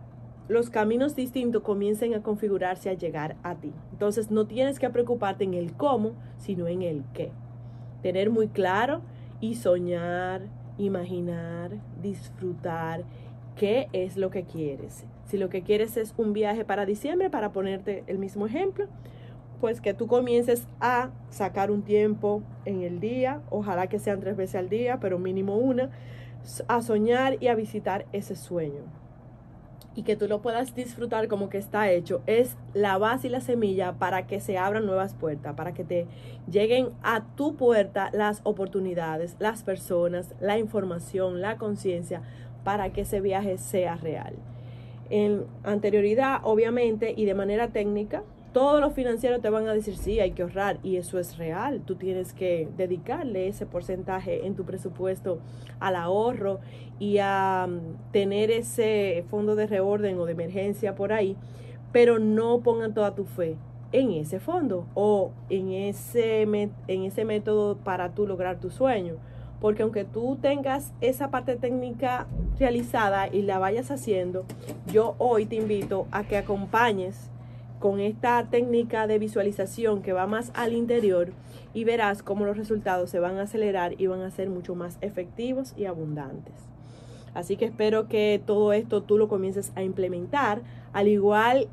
los 0.48 0.70
caminos 0.70 1.14
distintos 1.14 1.62
comiencen 1.62 2.14
a 2.14 2.22
configurarse 2.22 2.90
a 2.90 2.94
llegar 2.94 3.36
a 3.42 3.54
ti. 3.54 3.72
Entonces 3.92 4.30
no 4.30 4.46
tienes 4.46 4.78
que 4.78 4.90
preocuparte 4.90 5.44
en 5.44 5.54
el 5.54 5.72
cómo, 5.72 6.12
sino 6.38 6.66
en 6.68 6.82
el 6.82 7.04
qué. 7.14 7.32
Tener 8.02 8.30
muy 8.30 8.48
claro 8.48 9.00
y 9.40 9.56
soñar 9.56 10.42
imaginar, 10.78 11.70
disfrutar 12.02 13.04
qué 13.56 13.88
es 13.92 14.16
lo 14.16 14.30
que 14.30 14.44
quieres. 14.44 15.04
Si 15.26 15.38
lo 15.38 15.48
que 15.48 15.62
quieres 15.62 15.96
es 15.96 16.14
un 16.16 16.32
viaje 16.32 16.64
para 16.64 16.86
diciembre, 16.86 17.30
para 17.30 17.52
ponerte 17.52 18.04
el 18.06 18.18
mismo 18.18 18.46
ejemplo, 18.46 18.86
pues 19.60 19.80
que 19.80 19.94
tú 19.94 20.06
comiences 20.06 20.68
a 20.80 21.10
sacar 21.30 21.70
un 21.70 21.82
tiempo 21.82 22.42
en 22.64 22.82
el 22.82 23.00
día, 23.00 23.40
ojalá 23.50 23.86
que 23.86 23.98
sean 23.98 24.20
tres 24.20 24.36
veces 24.36 24.56
al 24.56 24.68
día, 24.68 25.00
pero 25.00 25.18
mínimo 25.18 25.56
una, 25.56 25.90
a 26.68 26.82
soñar 26.82 27.38
y 27.40 27.48
a 27.48 27.54
visitar 27.54 28.06
ese 28.12 28.36
sueño 28.36 29.05
y 29.96 30.02
que 30.02 30.14
tú 30.14 30.28
lo 30.28 30.42
puedas 30.42 30.74
disfrutar 30.74 31.26
como 31.26 31.48
que 31.48 31.56
está 31.56 31.90
hecho, 31.90 32.20
es 32.26 32.54
la 32.74 32.98
base 32.98 33.28
y 33.28 33.30
la 33.30 33.40
semilla 33.40 33.94
para 33.94 34.26
que 34.26 34.40
se 34.40 34.58
abran 34.58 34.84
nuevas 34.84 35.14
puertas, 35.14 35.54
para 35.54 35.72
que 35.72 35.84
te 35.84 36.06
lleguen 36.48 36.90
a 37.02 37.24
tu 37.34 37.56
puerta 37.56 38.10
las 38.12 38.42
oportunidades, 38.44 39.36
las 39.38 39.62
personas, 39.62 40.34
la 40.38 40.58
información, 40.58 41.40
la 41.40 41.56
conciencia, 41.56 42.20
para 42.62 42.92
que 42.92 43.00
ese 43.00 43.20
viaje 43.20 43.56
sea 43.56 43.96
real. 43.96 44.34
En 45.08 45.46
anterioridad, 45.64 46.40
obviamente, 46.42 47.14
y 47.16 47.24
de 47.24 47.34
manera 47.34 47.68
técnica, 47.68 48.22
todos 48.56 48.80
los 48.80 48.94
financieros 48.94 49.42
te 49.42 49.50
van 49.50 49.68
a 49.68 49.74
decir, 49.74 49.98
sí, 49.98 50.18
hay 50.18 50.30
que 50.30 50.40
ahorrar 50.40 50.78
y 50.82 50.96
eso 50.96 51.18
es 51.18 51.36
real. 51.36 51.82
Tú 51.84 51.96
tienes 51.96 52.32
que 52.32 52.66
dedicarle 52.78 53.48
ese 53.48 53.66
porcentaje 53.66 54.46
en 54.46 54.54
tu 54.54 54.64
presupuesto 54.64 55.40
al 55.78 55.94
ahorro 55.94 56.60
y 56.98 57.18
a 57.18 57.66
mm, 57.68 58.12
tener 58.12 58.50
ese 58.50 59.26
fondo 59.28 59.56
de 59.56 59.66
reorden 59.66 60.18
o 60.18 60.24
de 60.24 60.32
emergencia 60.32 60.94
por 60.94 61.12
ahí, 61.12 61.36
pero 61.92 62.18
no 62.18 62.60
pongan 62.60 62.94
toda 62.94 63.14
tu 63.14 63.26
fe 63.26 63.56
en 63.92 64.12
ese 64.12 64.40
fondo 64.40 64.86
o 64.94 65.32
en 65.50 65.72
ese, 65.72 66.40
en 66.40 67.02
ese 67.02 67.26
método 67.26 67.76
para 67.76 68.14
tú 68.14 68.26
lograr 68.26 68.58
tu 68.58 68.70
sueño. 68.70 69.16
Porque 69.60 69.82
aunque 69.82 70.04
tú 70.04 70.38
tengas 70.40 70.94
esa 71.02 71.30
parte 71.30 71.56
técnica 71.56 72.26
realizada 72.58 73.28
y 73.28 73.42
la 73.42 73.58
vayas 73.58 73.90
haciendo, 73.90 74.46
yo 74.90 75.14
hoy 75.18 75.44
te 75.44 75.56
invito 75.56 76.06
a 76.10 76.24
que 76.24 76.38
acompañes 76.38 77.30
con 77.78 78.00
esta 78.00 78.44
técnica 78.50 79.06
de 79.06 79.18
visualización 79.18 80.02
que 80.02 80.12
va 80.12 80.26
más 80.26 80.50
al 80.54 80.72
interior 80.72 81.32
y 81.74 81.84
verás 81.84 82.22
cómo 82.22 82.44
los 82.44 82.56
resultados 82.56 83.10
se 83.10 83.20
van 83.20 83.38
a 83.38 83.42
acelerar 83.42 84.00
y 84.00 84.06
van 84.06 84.22
a 84.22 84.30
ser 84.30 84.48
mucho 84.48 84.74
más 84.74 84.98
efectivos 85.00 85.74
y 85.76 85.84
abundantes. 85.84 86.54
Así 87.34 87.56
que 87.56 87.66
espero 87.66 88.08
que 88.08 88.40
todo 88.44 88.72
esto 88.72 89.02
tú 89.02 89.18
lo 89.18 89.28
comiences 89.28 89.70
a 89.74 89.82
implementar, 89.82 90.62
al 90.94 91.06
igual, 91.08 91.68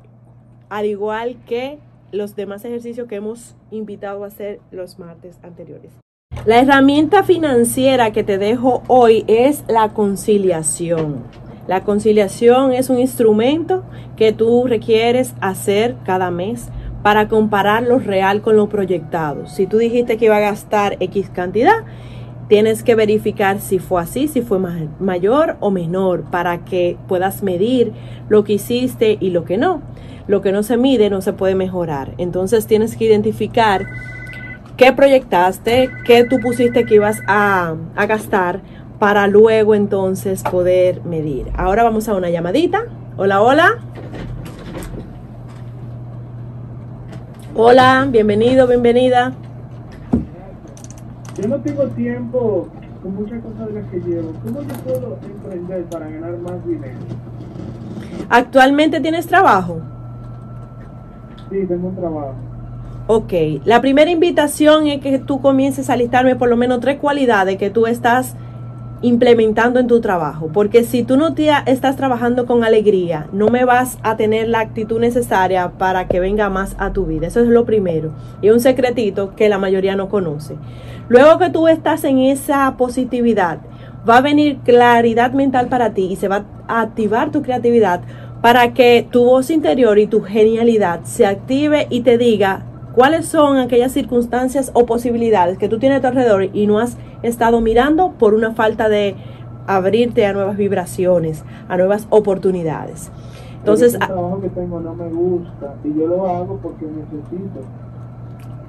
al 0.68 0.84
igual 0.84 1.36
que 1.46 1.78
los 2.12 2.36
demás 2.36 2.64
ejercicios 2.64 3.08
que 3.08 3.16
hemos 3.16 3.56
invitado 3.70 4.24
a 4.24 4.26
hacer 4.26 4.60
los 4.70 4.98
martes 4.98 5.38
anteriores. 5.42 5.90
La 6.44 6.60
herramienta 6.60 7.22
financiera 7.22 8.12
que 8.12 8.22
te 8.22 8.36
dejo 8.36 8.82
hoy 8.88 9.24
es 9.26 9.64
la 9.66 9.94
conciliación. 9.94 11.24
La 11.66 11.82
conciliación 11.82 12.72
es 12.72 12.90
un 12.90 12.98
instrumento 12.98 13.84
que 14.16 14.32
tú 14.32 14.66
requieres 14.66 15.34
hacer 15.40 15.96
cada 16.04 16.30
mes 16.30 16.68
para 17.02 17.28
comparar 17.28 17.82
lo 17.82 17.98
real 17.98 18.42
con 18.42 18.56
lo 18.56 18.68
proyectado. 18.68 19.46
Si 19.46 19.66
tú 19.66 19.78
dijiste 19.78 20.16
que 20.16 20.26
iba 20.26 20.36
a 20.36 20.40
gastar 20.40 20.96
X 21.00 21.30
cantidad, 21.30 21.84
tienes 22.48 22.82
que 22.82 22.94
verificar 22.94 23.60
si 23.60 23.78
fue 23.78 24.02
así, 24.02 24.28
si 24.28 24.42
fue 24.42 24.58
mayor 24.98 25.56
o 25.60 25.70
menor, 25.70 26.24
para 26.30 26.64
que 26.64 26.96
puedas 27.08 27.42
medir 27.42 27.92
lo 28.28 28.44
que 28.44 28.54
hiciste 28.54 29.16
y 29.20 29.30
lo 29.30 29.44
que 29.44 29.56
no. 29.56 29.82
Lo 30.26 30.40
que 30.40 30.52
no 30.52 30.62
se 30.62 30.76
mide 30.76 31.10
no 31.10 31.20
se 31.20 31.32
puede 31.32 31.54
mejorar. 31.54 32.14
Entonces 32.18 32.66
tienes 32.66 32.96
que 32.96 33.04
identificar 33.04 33.86
qué 34.76 34.92
proyectaste, 34.92 35.90
qué 36.04 36.24
tú 36.24 36.38
pusiste 36.40 36.84
que 36.84 36.96
ibas 36.96 37.20
a, 37.26 37.74
a 37.96 38.06
gastar 38.06 38.60
para 38.98 39.26
luego 39.26 39.74
entonces 39.74 40.42
poder 40.42 41.02
medir. 41.04 41.50
Ahora 41.56 41.82
vamos 41.82 42.08
a 42.08 42.14
una 42.14 42.30
llamadita. 42.30 42.84
Hola, 43.16 43.42
hola. 43.42 43.78
Hola, 47.56 48.08
bienvenido, 48.10 48.66
bienvenida. 48.66 49.32
Yo 51.40 51.48
no 51.48 51.60
tengo 51.60 51.84
tiempo 51.88 52.68
con 53.02 53.14
muchas 53.14 53.42
cosas 53.42 53.68
de 53.68 53.80
las 53.80 53.90
que 53.90 53.98
llevo. 53.98 54.32
¿Cómo 54.44 54.62
yo 54.62 54.74
puedo 54.84 55.18
emprender 55.22 55.84
para 55.84 56.08
ganar 56.08 56.38
más 56.38 56.66
dinero? 56.66 56.98
¿Actualmente 58.28 59.00
tienes 59.00 59.26
trabajo? 59.26 59.80
Sí, 61.50 61.64
tengo 61.66 61.88
un 61.88 61.96
trabajo. 61.96 62.34
Ok, 63.06 63.32
la 63.64 63.80
primera 63.80 64.10
invitación 64.10 64.86
es 64.86 65.00
que 65.00 65.18
tú 65.18 65.40
comiences 65.42 65.90
a 65.90 65.96
listarme 65.96 66.36
por 66.36 66.48
lo 66.48 66.56
menos 66.56 66.80
tres 66.80 66.98
cualidades 66.98 67.58
que 67.58 67.68
tú 67.68 67.86
estás 67.86 68.34
implementando 69.04 69.78
en 69.80 69.86
tu 69.86 70.00
trabajo. 70.00 70.48
Porque 70.52 70.82
si 70.82 71.02
tú 71.04 71.18
no 71.18 71.34
te 71.34 71.50
estás 71.66 71.96
trabajando 71.96 72.46
con 72.46 72.64
alegría, 72.64 73.28
no 73.32 73.48
me 73.48 73.66
vas 73.66 73.98
a 74.02 74.16
tener 74.16 74.48
la 74.48 74.60
actitud 74.60 74.98
necesaria 74.98 75.72
para 75.78 76.08
que 76.08 76.20
venga 76.20 76.48
más 76.48 76.74
a 76.78 76.92
tu 76.92 77.04
vida. 77.04 77.26
Eso 77.26 77.40
es 77.40 77.48
lo 77.48 77.66
primero. 77.66 78.12
Y 78.40 78.48
un 78.48 78.60
secretito 78.60 79.34
que 79.36 79.50
la 79.50 79.58
mayoría 79.58 79.94
no 79.94 80.08
conoce. 80.08 80.56
Luego 81.08 81.38
que 81.38 81.50
tú 81.50 81.68
estás 81.68 82.02
en 82.04 82.18
esa 82.18 82.74
positividad, 82.78 83.58
va 84.08 84.16
a 84.16 84.22
venir 84.22 84.58
claridad 84.64 85.32
mental 85.32 85.68
para 85.68 85.92
ti 85.92 86.08
y 86.10 86.16
se 86.16 86.28
va 86.28 86.46
a 86.66 86.80
activar 86.80 87.30
tu 87.30 87.42
creatividad 87.42 88.00
para 88.40 88.72
que 88.72 89.06
tu 89.10 89.24
voz 89.24 89.50
interior 89.50 89.98
y 89.98 90.06
tu 90.06 90.22
genialidad 90.22 91.00
se 91.04 91.26
active 91.26 91.86
y 91.90 92.00
te 92.00 92.16
diga 92.16 92.62
cuáles 92.94 93.26
son 93.26 93.58
aquellas 93.58 93.92
circunstancias 93.92 94.70
o 94.74 94.86
posibilidades 94.86 95.58
que 95.58 95.68
tú 95.68 95.78
tienes 95.78 95.98
a 95.98 96.00
tu 96.00 96.06
alrededor 96.08 96.48
y 96.52 96.66
no 96.66 96.78
has 96.78 96.96
estado 97.22 97.60
mirando 97.60 98.12
por 98.12 98.34
una 98.34 98.52
falta 98.52 98.88
de 98.88 99.16
abrirte 99.66 100.26
a 100.26 100.32
nuevas 100.32 100.56
vibraciones, 100.56 101.44
a 101.68 101.76
nuevas 101.76 102.06
oportunidades. 102.10 103.10
Entonces, 103.58 103.94
el 103.94 104.00
trabajo 104.00 104.40
que 104.42 104.50
tengo 104.50 104.80
no 104.80 104.94
me 104.94 105.08
gusta 105.08 105.74
y 105.84 105.98
yo 105.98 106.06
lo 106.06 106.28
hago 106.28 106.58
porque 106.62 106.84
necesito. 106.84 107.60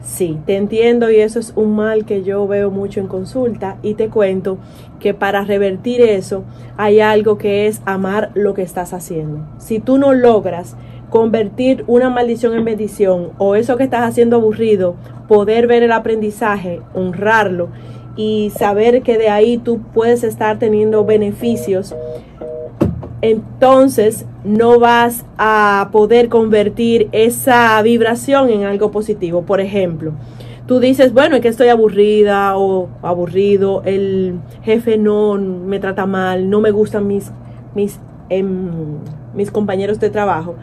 Sí, 0.01 0.39
te 0.45 0.55
entiendo 0.55 1.09
y 1.09 1.15
eso 1.15 1.39
es 1.39 1.51
un 1.55 1.75
mal 1.75 2.05
que 2.05 2.23
yo 2.23 2.47
veo 2.47 2.69
mucho 2.69 2.99
en 2.99 3.07
consulta 3.07 3.77
y 3.81 3.95
te 3.95 4.09
cuento 4.09 4.59
que 4.99 5.15
para 5.15 5.43
revertir 5.43 5.99
eso 5.99 6.43
hay 6.77 6.99
algo 6.99 7.39
que 7.39 7.65
es 7.65 7.81
amar 7.85 8.29
lo 8.35 8.53
que 8.53 8.61
estás 8.61 8.93
haciendo. 8.93 9.39
Si 9.57 9.79
tú 9.79 9.97
no 9.97 10.13
logras 10.13 10.77
convertir 11.09 11.83
una 11.87 12.09
maldición 12.09 12.53
en 12.55 12.65
bendición 12.65 13.29
o 13.37 13.55
eso 13.55 13.77
que 13.77 13.83
estás 13.83 14.07
haciendo 14.07 14.37
aburrido, 14.37 14.95
poder 15.27 15.67
ver 15.67 15.83
el 15.83 15.91
aprendizaje, 15.91 16.81
honrarlo 16.93 17.69
y 18.15 18.51
saber 18.55 19.01
que 19.01 19.17
de 19.17 19.29
ahí 19.29 19.57
tú 19.57 19.81
puedes 19.93 20.23
estar 20.23 20.59
teniendo 20.59 21.05
beneficios, 21.05 21.95
entonces 23.21 24.25
no 24.43 24.79
vas 24.79 25.25
a 25.37 25.89
poder 25.91 26.29
convertir 26.29 27.09
esa 27.11 27.81
vibración 27.81 28.49
en 28.49 28.63
algo 28.63 28.91
positivo. 28.91 29.41
Por 29.43 29.59
ejemplo, 29.59 30.13
tú 30.67 30.79
dices, 30.79 31.13
bueno, 31.13 31.35
es 31.35 31.41
que 31.41 31.47
estoy 31.47 31.69
aburrida 31.69 32.57
o 32.57 32.89
aburrido, 33.01 33.81
el 33.85 34.39
jefe 34.63 34.97
no 34.97 35.35
me 35.35 35.79
trata 35.79 36.05
mal, 36.05 36.49
no 36.49 36.61
me 36.61 36.71
gustan 36.71 37.07
mis, 37.07 37.31
mis, 37.73 37.99
em, 38.29 38.69
mis 39.33 39.51
compañeros 39.51 39.99
de 39.99 40.09
trabajo. 40.09 40.55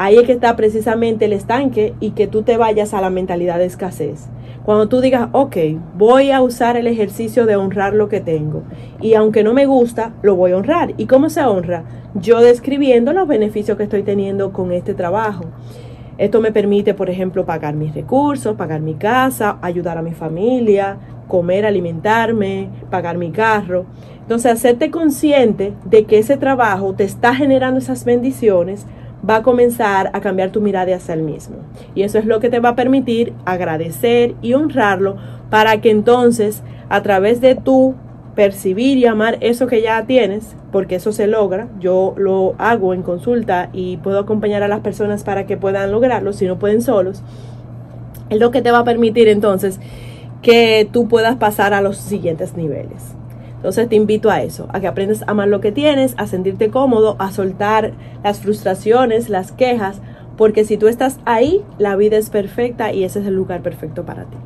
Ahí 0.00 0.16
es 0.16 0.22
que 0.22 0.32
está 0.32 0.54
precisamente 0.54 1.24
el 1.24 1.32
estanque 1.32 1.92
y 1.98 2.12
que 2.12 2.28
tú 2.28 2.42
te 2.42 2.56
vayas 2.56 2.94
a 2.94 3.00
la 3.00 3.10
mentalidad 3.10 3.58
de 3.58 3.64
escasez. 3.64 4.28
Cuando 4.64 4.88
tú 4.88 5.00
digas, 5.00 5.28
ok, 5.32 5.56
voy 5.96 6.30
a 6.30 6.40
usar 6.40 6.76
el 6.76 6.86
ejercicio 6.86 7.46
de 7.46 7.56
honrar 7.56 7.94
lo 7.94 8.08
que 8.08 8.20
tengo 8.20 8.62
y 9.00 9.14
aunque 9.14 9.42
no 9.42 9.54
me 9.54 9.66
gusta, 9.66 10.12
lo 10.22 10.36
voy 10.36 10.52
a 10.52 10.56
honrar. 10.56 10.94
¿Y 10.98 11.06
cómo 11.06 11.30
se 11.30 11.42
honra? 11.42 11.82
Yo 12.14 12.40
describiendo 12.40 13.12
los 13.12 13.26
beneficios 13.26 13.76
que 13.76 13.82
estoy 13.82 14.04
teniendo 14.04 14.52
con 14.52 14.70
este 14.70 14.94
trabajo. 14.94 15.46
Esto 16.16 16.40
me 16.40 16.52
permite, 16.52 16.94
por 16.94 17.10
ejemplo, 17.10 17.44
pagar 17.44 17.74
mis 17.74 17.92
recursos, 17.92 18.54
pagar 18.54 18.80
mi 18.80 18.94
casa, 18.94 19.58
ayudar 19.62 19.98
a 19.98 20.02
mi 20.02 20.12
familia, 20.12 20.96
comer, 21.26 21.66
alimentarme, 21.66 22.68
pagar 22.88 23.18
mi 23.18 23.32
carro. 23.32 23.86
Entonces, 24.20 24.52
hacerte 24.52 24.92
consciente 24.92 25.72
de 25.84 26.04
que 26.04 26.18
ese 26.18 26.36
trabajo 26.36 26.94
te 26.94 27.02
está 27.02 27.34
generando 27.34 27.78
esas 27.78 28.04
bendiciones 28.04 28.86
va 29.28 29.36
a 29.36 29.42
comenzar 29.42 30.10
a 30.12 30.20
cambiar 30.20 30.50
tu 30.50 30.60
mirada 30.60 30.94
hacia 30.96 31.14
el 31.14 31.22
mismo. 31.22 31.56
Y 31.94 32.02
eso 32.02 32.18
es 32.18 32.26
lo 32.26 32.40
que 32.40 32.50
te 32.50 32.60
va 32.60 32.70
a 32.70 32.76
permitir 32.76 33.32
agradecer 33.44 34.34
y 34.42 34.54
honrarlo 34.54 35.16
para 35.50 35.80
que 35.80 35.90
entonces 35.90 36.62
a 36.88 37.02
través 37.02 37.40
de 37.40 37.54
tu 37.54 37.94
percibir 38.34 38.98
y 38.98 39.06
amar 39.06 39.36
eso 39.40 39.66
que 39.66 39.82
ya 39.82 40.06
tienes, 40.06 40.54
porque 40.70 40.94
eso 40.94 41.10
se 41.10 41.26
logra, 41.26 41.66
yo 41.80 42.14
lo 42.16 42.54
hago 42.58 42.94
en 42.94 43.02
consulta 43.02 43.68
y 43.72 43.96
puedo 43.96 44.20
acompañar 44.20 44.62
a 44.62 44.68
las 44.68 44.78
personas 44.78 45.24
para 45.24 45.44
que 45.44 45.56
puedan 45.56 45.90
lograrlo, 45.90 46.32
si 46.32 46.46
no 46.46 46.56
pueden 46.56 46.80
solos, 46.80 47.24
es 48.30 48.38
lo 48.38 48.52
que 48.52 48.62
te 48.62 48.70
va 48.70 48.80
a 48.80 48.84
permitir 48.84 49.26
entonces 49.26 49.80
que 50.40 50.88
tú 50.92 51.08
puedas 51.08 51.34
pasar 51.34 51.74
a 51.74 51.80
los 51.80 51.96
siguientes 51.96 52.54
niveles. 52.54 53.17
Entonces 53.58 53.88
te 53.88 53.96
invito 53.96 54.30
a 54.30 54.42
eso, 54.42 54.68
a 54.72 54.80
que 54.80 54.86
aprendas 54.86 55.22
a 55.22 55.32
amar 55.32 55.48
lo 55.48 55.60
que 55.60 55.72
tienes, 55.72 56.14
a 56.16 56.26
sentirte 56.26 56.70
cómodo, 56.70 57.16
a 57.18 57.32
soltar 57.32 57.92
las 58.22 58.38
frustraciones, 58.38 59.28
las 59.28 59.52
quejas, 59.52 60.00
porque 60.36 60.64
si 60.64 60.76
tú 60.76 60.86
estás 60.86 61.18
ahí, 61.24 61.64
la 61.78 61.96
vida 61.96 62.16
es 62.16 62.30
perfecta 62.30 62.92
y 62.92 63.02
ese 63.02 63.18
es 63.18 63.26
el 63.26 63.34
lugar 63.34 63.60
perfecto 63.60 64.06
para 64.06 64.22
ti. 64.22 64.36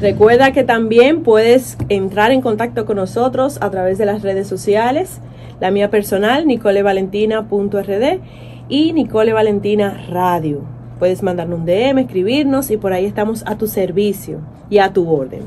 Recuerda 0.00 0.52
que 0.52 0.62
también 0.62 1.24
puedes 1.24 1.76
entrar 1.88 2.30
en 2.30 2.42
contacto 2.42 2.86
con 2.86 2.94
nosotros 2.94 3.58
a 3.60 3.72
través 3.72 3.98
de 3.98 4.06
las 4.06 4.22
redes 4.22 4.46
sociales. 4.46 5.18
La 5.58 5.72
mía 5.72 5.90
personal, 5.90 6.46
nicolevalentina.rd 6.46 8.20
y 8.68 8.92
Nicole 8.92 9.32
Valentina 9.32 10.06
Radio. 10.10 10.60
Puedes 11.00 11.24
mandarnos 11.24 11.58
un 11.58 11.66
DM, 11.66 11.98
escribirnos 11.98 12.70
y 12.70 12.76
por 12.76 12.92
ahí 12.92 13.06
estamos 13.06 13.42
a 13.48 13.58
tu 13.58 13.66
servicio 13.66 14.38
y 14.70 14.78
a 14.78 14.92
tu 14.92 15.10
orden. 15.10 15.40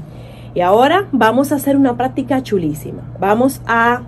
Y 0.56 0.62
ahora 0.62 1.10
vamos 1.12 1.52
a 1.52 1.56
hacer 1.56 1.76
una 1.76 1.98
práctica 1.98 2.42
chulísima. 2.42 3.04
Vamos 3.20 3.62
a 3.68 4.04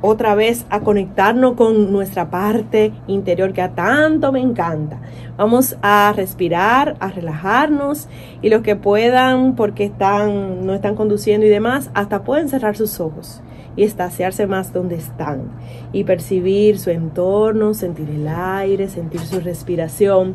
otra 0.00 0.34
vez 0.34 0.64
a 0.70 0.80
conectarnos 0.80 1.54
con 1.54 1.92
nuestra 1.92 2.30
parte 2.30 2.92
interior 3.06 3.52
que 3.52 3.60
a 3.60 3.74
tanto 3.74 4.32
me 4.32 4.40
encanta. 4.40 5.00
Vamos 5.36 5.76
a 5.82 6.12
respirar, 6.16 6.96
a 7.00 7.08
relajarnos 7.08 8.08
y 8.40 8.48
los 8.48 8.62
que 8.62 8.76
puedan, 8.76 9.56
porque 9.56 9.84
están, 9.84 10.66
no 10.66 10.72
están 10.72 10.94
conduciendo 10.94 11.46
y 11.46 11.50
demás, 11.50 11.90
hasta 11.92 12.24
pueden 12.24 12.48
cerrar 12.48 12.76
sus 12.76 12.98
ojos 12.98 13.42
y 13.76 13.82
estaciarse 13.82 14.46
más 14.46 14.72
donde 14.72 14.96
están 14.96 15.50
y 15.92 16.04
percibir 16.04 16.78
su 16.78 16.90
entorno, 16.90 17.74
sentir 17.74 18.08
el 18.08 18.26
aire, 18.28 18.88
sentir 18.88 19.20
su 19.20 19.40
respiración, 19.40 20.34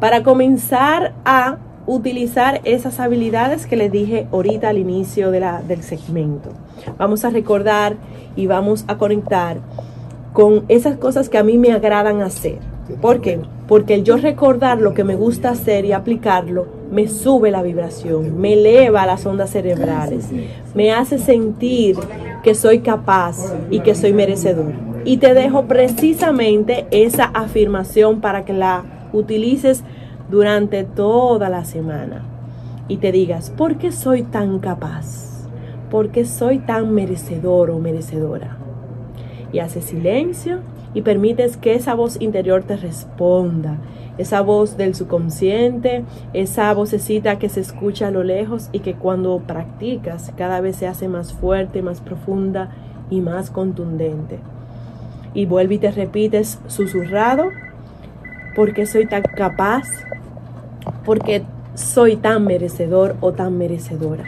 para 0.00 0.22
comenzar 0.22 1.14
a 1.24 1.58
utilizar 1.88 2.60
esas 2.64 3.00
habilidades 3.00 3.66
que 3.66 3.76
les 3.76 3.90
dije 3.90 4.28
ahorita 4.30 4.68
al 4.68 4.76
inicio 4.76 5.30
de 5.30 5.40
la, 5.40 5.62
del 5.62 5.82
segmento. 5.82 6.50
Vamos 6.98 7.24
a 7.24 7.30
recordar 7.30 7.96
y 8.36 8.46
vamos 8.46 8.84
a 8.88 8.98
conectar 8.98 9.56
con 10.34 10.66
esas 10.68 10.98
cosas 10.98 11.30
que 11.30 11.38
a 11.38 11.42
mí 11.42 11.56
me 11.56 11.72
agradan 11.72 12.20
hacer. 12.20 12.58
¿Por 13.00 13.22
qué? 13.22 13.40
Porque 13.66 13.94
el 13.94 14.04
yo 14.04 14.18
recordar 14.18 14.80
lo 14.80 14.92
que 14.92 15.02
me 15.02 15.16
gusta 15.16 15.50
hacer 15.50 15.86
y 15.86 15.92
aplicarlo 15.92 16.66
me 16.90 17.08
sube 17.08 17.50
la 17.50 17.62
vibración, 17.62 18.38
me 18.38 18.52
eleva 18.52 19.06
las 19.06 19.24
ondas 19.24 19.50
cerebrales, 19.50 20.26
me 20.74 20.92
hace 20.92 21.18
sentir 21.18 21.96
que 22.42 22.54
soy 22.54 22.80
capaz 22.80 23.54
y 23.70 23.80
que 23.80 23.94
soy 23.94 24.12
merecedor. 24.12 24.72
Y 25.04 25.18
te 25.18 25.32
dejo 25.32 25.64
precisamente 25.64 26.86
esa 26.90 27.24
afirmación 27.24 28.20
para 28.20 28.44
que 28.44 28.52
la 28.52 28.84
utilices 29.12 29.84
durante 30.30 30.84
toda 30.84 31.48
la 31.48 31.64
semana 31.64 32.22
y 32.88 32.98
te 32.98 33.12
digas, 33.12 33.50
¿por 33.50 33.76
qué 33.76 33.92
soy 33.92 34.22
tan 34.22 34.58
capaz? 34.58 35.28
¿por 35.90 36.10
qué 36.10 36.24
soy 36.24 36.58
tan 36.58 36.92
merecedor 36.92 37.70
o 37.70 37.78
merecedora? 37.78 38.56
Y 39.52 39.60
hace 39.60 39.80
silencio 39.80 40.60
y 40.94 41.02
permites 41.02 41.56
que 41.56 41.74
esa 41.74 41.94
voz 41.94 42.20
interior 42.20 42.62
te 42.64 42.76
responda. 42.76 43.78
Esa 44.18 44.40
voz 44.40 44.76
del 44.76 44.94
subconsciente, 44.94 46.04
esa 46.32 46.72
vocecita 46.74 47.38
que 47.38 47.48
se 47.48 47.60
escucha 47.60 48.08
a 48.08 48.10
lo 48.10 48.24
lejos 48.24 48.68
y 48.72 48.80
que 48.80 48.94
cuando 48.94 49.38
practicas 49.38 50.32
cada 50.36 50.60
vez 50.60 50.76
se 50.76 50.88
hace 50.88 51.08
más 51.08 51.32
fuerte, 51.32 51.82
más 51.82 52.00
profunda 52.00 52.70
y 53.10 53.20
más 53.20 53.50
contundente. 53.50 54.40
Y 55.34 55.46
vuelve 55.46 55.76
y 55.76 55.78
te 55.78 55.92
repites 55.92 56.58
susurrado, 56.66 57.44
porque 58.56 58.86
soy 58.86 59.06
tan 59.06 59.22
capaz, 59.22 59.86
porque 61.08 61.42
soy 61.72 62.16
tan 62.16 62.44
merecedor 62.44 63.16
o 63.22 63.32
tan 63.32 63.56
merecedora. 63.56 64.24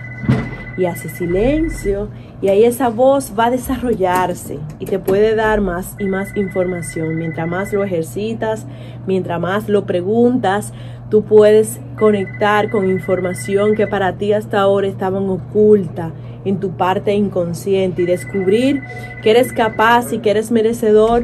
Y 0.78 0.86
hace 0.86 1.10
silencio 1.10 2.08
y 2.40 2.48
ahí 2.48 2.64
esa 2.64 2.88
voz 2.88 3.34
va 3.38 3.46
a 3.46 3.50
desarrollarse 3.50 4.58
y 4.78 4.86
te 4.86 4.98
puede 4.98 5.34
dar 5.34 5.60
más 5.60 5.94
y 5.98 6.04
más 6.04 6.34
información. 6.38 7.18
Mientras 7.18 7.46
más 7.46 7.74
lo 7.74 7.84
ejercitas, 7.84 8.66
mientras 9.06 9.38
más 9.38 9.68
lo 9.68 9.84
preguntas, 9.84 10.72
tú 11.10 11.22
puedes 11.22 11.80
conectar 11.98 12.70
con 12.70 12.88
información 12.88 13.74
que 13.74 13.86
para 13.86 14.14
ti 14.14 14.32
hasta 14.32 14.58
ahora 14.58 14.86
estaban 14.86 15.28
oculta 15.28 16.12
en 16.44 16.60
tu 16.60 16.70
parte 16.70 17.12
inconsciente 17.14 18.02
y 18.02 18.06
descubrir 18.06 18.82
que 19.22 19.30
eres 19.30 19.52
capaz 19.52 20.12
y 20.12 20.18
que 20.18 20.30
eres 20.30 20.50
merecedor 20.50 21.22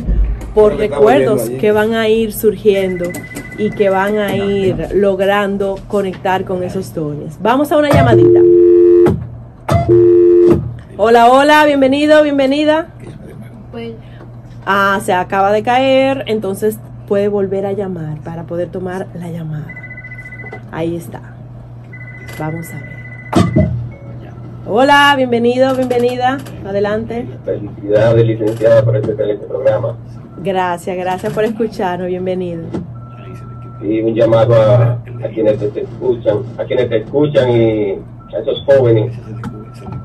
por 0.55 0.77
recuerdos 0.77 1.51
que 1.51 1.73
van 1.73 1.95
a 1.95 2.09
ir 2.09 2.33
surgiendo 2.33 3.11
y 3.59 3.71
que 3.71 3.91
van 3.91 4.19
a 4.19 4.35
ir 4.37 4.89
logrando 4.95 5.79
conectar 5.89 6.45
con 6.45 6.63
esos 6.63 6.95
dones. 6.95 7.37
Vamos 7.41 7.73
a 7.73 7.79
una 7.79 7.91
llamadita. 7.91 8.41
Hola, 10.97 11.31
hola, 11.31 11.65
bienvenido, 11.67 12.23
bienvenida. 12.23 12.89
Ah, 14.65 14.99
se 15.05 15.13
acaba 15.13 15.53
de 15.53 15.63
caer, 15.63 16.25
entonces 16.27 16.79
puede 17.07 17.29
volver 17.29 17.67
a 17.67 17.73
llamar 17.73 18.19
para 18.21 18.45
poder 18.45 18.71
tomar 18.71 19.07
la 19.15 19.31
llamada. 19.31 19.67
Ahí 20.73 20.97
está. 20.97 21.21
Vamos 22.39 22.67
a 22.71 22.81
ver. 22.81 22.96
Hola, 24.69 25.15
bienvenido, 25.17 25.77
bienvenida. 25.77 26.39
Adelante. 26.67 27.25
Felicidades, 27.45 28.27
licenciada, 28.27 28.85
por 28.85 28.97
este 28.97 29.13
excelente 29.13 29.47
programa. 29.47 29.97
Gracias, 30.43 30.97
gracias 30.97 31.33
por 31.33 31.45
escucharnos. 31.45 32.09
Bienvenido. 32.09 32.65
Y 33.81 34.01
un 34.01 34.13
llamado 34.13 34.57
a, 34.57 34.95
a 35.23 35.29
quienes 35.33 35.61
te 35.61 35.83
escuchan, 35.83 36.39
a 36.59 36.65
quienes 36.65 36.89
te 36.89 36.97
escuchan 36.97 37.49
y 37.49 37.93
a 38.35 38.41
esos 38.41 38.65
jóvenes. 38.65 39.17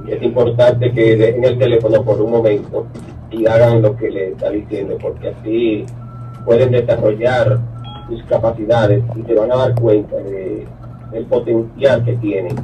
Es 0.08 0.22
importante 0.22 0.92
que 0.92 1.16
dejen 1.16 1.44
el 1.44 1.58
teléfono 1.58 2.04
por 2.04 2.22
un 2.22 2.30
momento 2.30 2.86
y 3.32 3.48
hagan 3.48 3.82
lo 3.82 3.96
que 3.96 4.12
le 4.12 4.28
está 4.34 4.52
diciendo, 4.52 4.96
porque 5.02 5.30
así 5.30 5.86
pueden 6.46 6.70
desarrollar 6.72 7.58
sus 8.08 8.24
capacidades 8.26 9.04
y 9.16 9.24
se 9.24 9.34
van 9.34 9.52
a 9.52 9.56
dar 9.56 9.74
cuenta 9.74 10.18
de, 10.18 10.68
del 11.12 11.26
potencial 11.26 12.04
que 12.06 12.14
tienen. 12.14 12.56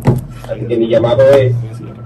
Así 0.50 0.66
que 0.66 0.78
mi 0.78 0.88
llamado 0.88 1.24
es 1.32 1.54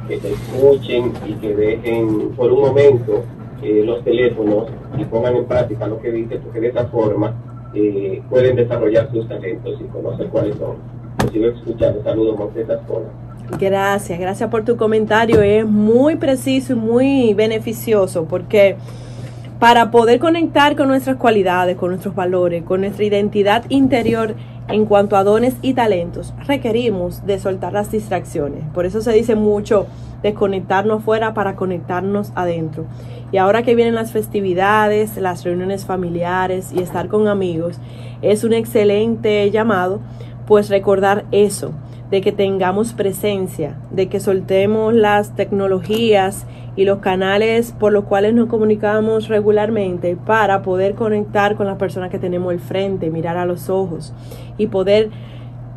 que 0.08 0.18
te 0.18 0.34
escuchen 0.34 1.14
y 1.28 1.34
que 1.34 1.56
dejen 1.56 2.30
por 2.32 2.52
un 2.52 2.62
momento 2.62 3.24
eh, 3.62 3.84
los 3.86 4.04
teléfonos 4.04 4.68
y 4.98 5.06
pongan 5.06 5.36
en 5.36 5.46
práctica 5.46 5.88
lo 5.88 6.02
que 6.02 6.12
dice, 6.12 6.38
porque 6.38 6.60
de 6.60 6.68
esa 6.70 6.86
forma 6.88 7.36
eh, 7.74 8.22
pueden 8.30 8.56
desarrollar 8.56 9.10
sus 9.12 9.28
talentos 9.28 9.80
y 9.80 9.84
conocer 9.86 10.28
cuáles 10.28 10.56
son. 10.58 10.78
Los 11.22 11.32
sigo 11.32 11.48
escuchando. 11.48 12.04
Saludos, 12.04 12.40
Ascona. 12.70 13.06
Gracias, 13.60 14.20
gracias 14.20 14.50
por 14.50 14.64
tu 14.64 14.78
comentario. 14.78 15.42
Es 15.42 15.66
muy 15.66 16.16
preciso 16.16 16.74
y 16.74 16.76
muy 16.76 17.34
beneficioso 17.34 18.26
porque 18.26 18.78
para 19.62 19.92
poder 19.92 20.18
conectar 20.18 20.76
con 20.76 20.88
nuestras 20.88 21.18
cualidades, 21.18 21.78
con 21.78 21.92
nuestros 21.92 22.16
valores, 22.16 22.64
con 22.64 22.82
nuestra 22.82 23.06
identidad 23.06 23.64
interior 23.70 24.34
en 24.68 24.88
cuanto 24.88 25.16
a 25.16 25.24
dones 25.24 25.54
y 25.62 25.76
talentos, 25.76 26.34
requerimos 26.48 27.28
de 27.28 27.40
soltar 27.40 27.72
las 27.72 27.92
distracciones. 27.92 28.64
Por 28.74 28.88
eso 28.88 29.02
se 29.02 29.14
dice 29.14 29.36
mucho 29.36 29.86
desconectarnos 30.24 31.04
fuera 31.04 31.36
para 31.36 31.56
conectarnos 31.56 32.32
adentro. 32.34 32.86
Y 33.32 33.38
ahora 33.38 33.62
que 33.62 33.76
vienen 33.76 33.94
las 33.94 34.12
festividades, 34.12 35.16
las 35.18 35.44
reuniones 35.44 35.86
familiares 35.86 36.72
y 36.74 36.80
estar 36.80 37.08
con 37.08 37.28
amigos, 37.28 37.80
es 38.24 38.44
un 38.44 38.54
excelente 38.54 39.52
llamado, 39.52 40.00
pues 40.48 40.70
recordar 40.70 41.26
eso 41.32 41.72
de 42.12 42.22
que 42.22 42.32
tengamos 42.32 42.94
presencia, 42.94 43.78
de 43.90 44.10
que 44.10 44.20
soltemos 44.20 44.94
las 44.94 45.36
tecnologías 45.36 46.46
y 46.76 46.86
los 46.86 47.00
canales 47.00 47.74
por 47.78 47.94
los 47.94 48.04
cuales 48.04 48.34
nos 48.34 48.48
comunicamos 48.48 49.30
regularmente 49.30 50.16
para 50.18 50.62
poder 50.62 50.94
conectar 50.94 51.56
con 51.56 51.68
las 51.68 51.78
personas 51.78 52.12
que 52.12 52.20
tenemos 52.20 52.52
al 52.52 52.60
frente, 52.60 53.10
mirar 53.10 53.38
a 53.38 53.46
los 53.46 53.70
ojos 53.70 54.14
y 54.58 54.68
poder 54.68 55.10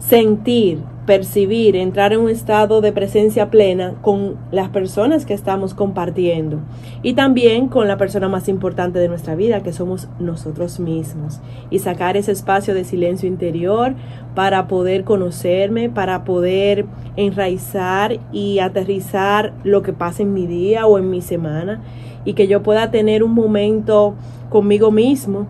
sentir, 0.09 0.81
percibir, 1.07 1.77
entrar 1.77 2.13
en 2.13 2.21
un 2.21 2.29
estado 2.29 2.81
de 2.83 2.93
presencia 2.93 3.51
plena 3.51 3.95
con 4.03 4.37
las 4.51 4.69
personas 4.69 5.25
que 5.25 5.33
estamos 5.33 5.73
compartiendo 5.73 6.61
y 7.03 7.15
también 7.15 7.69
con 7.69 7.89
la 7.89 7.97
persona 7.97 8.29
más 8.29 8.49
importante 8.49 8.99
de 8.99 9.09
nuestra 9.09 9.35
vida, 9.35 9.63
que 9.63 9.73
somos 9.73 10.09
nosotros 10.19 10.79
mismos. 10.79 11.41
Y 11.71 11.79
sacar 11.79 12.17
ese 12.17 12.33
espacio 12.33 12.75
de 12.75 12.85
silencio 12.85 13.29
interior 13.29 13.95
para 14.35 14.67
poder 14.67 15.05
conocerme, 15.05 15.89
para 15.89 16.25
poder 16.25 16.87
enraizar 17.17 18.19
y 18.33 18.59
aterrizar 18.59 19.55
lo 19.65 19.83
que 19.83 19.93
pasa 19.93 20.23
en 20.23 20.35
mi 20.35 20.47
día 20.47 20.87
o 20.87 20.99
en 20.99 21.09
mi 21.11 21.23
semana 21.23 21.83
y 22.27 22.35
que 22.35 22.47
yo 22.47 22.63
pueda 22.63 22.91
tener 22.91 23.23
un 23.23 23.33
momento 23.33 24.15
conmigo 24.51 24.91
mismo 24.91 25.47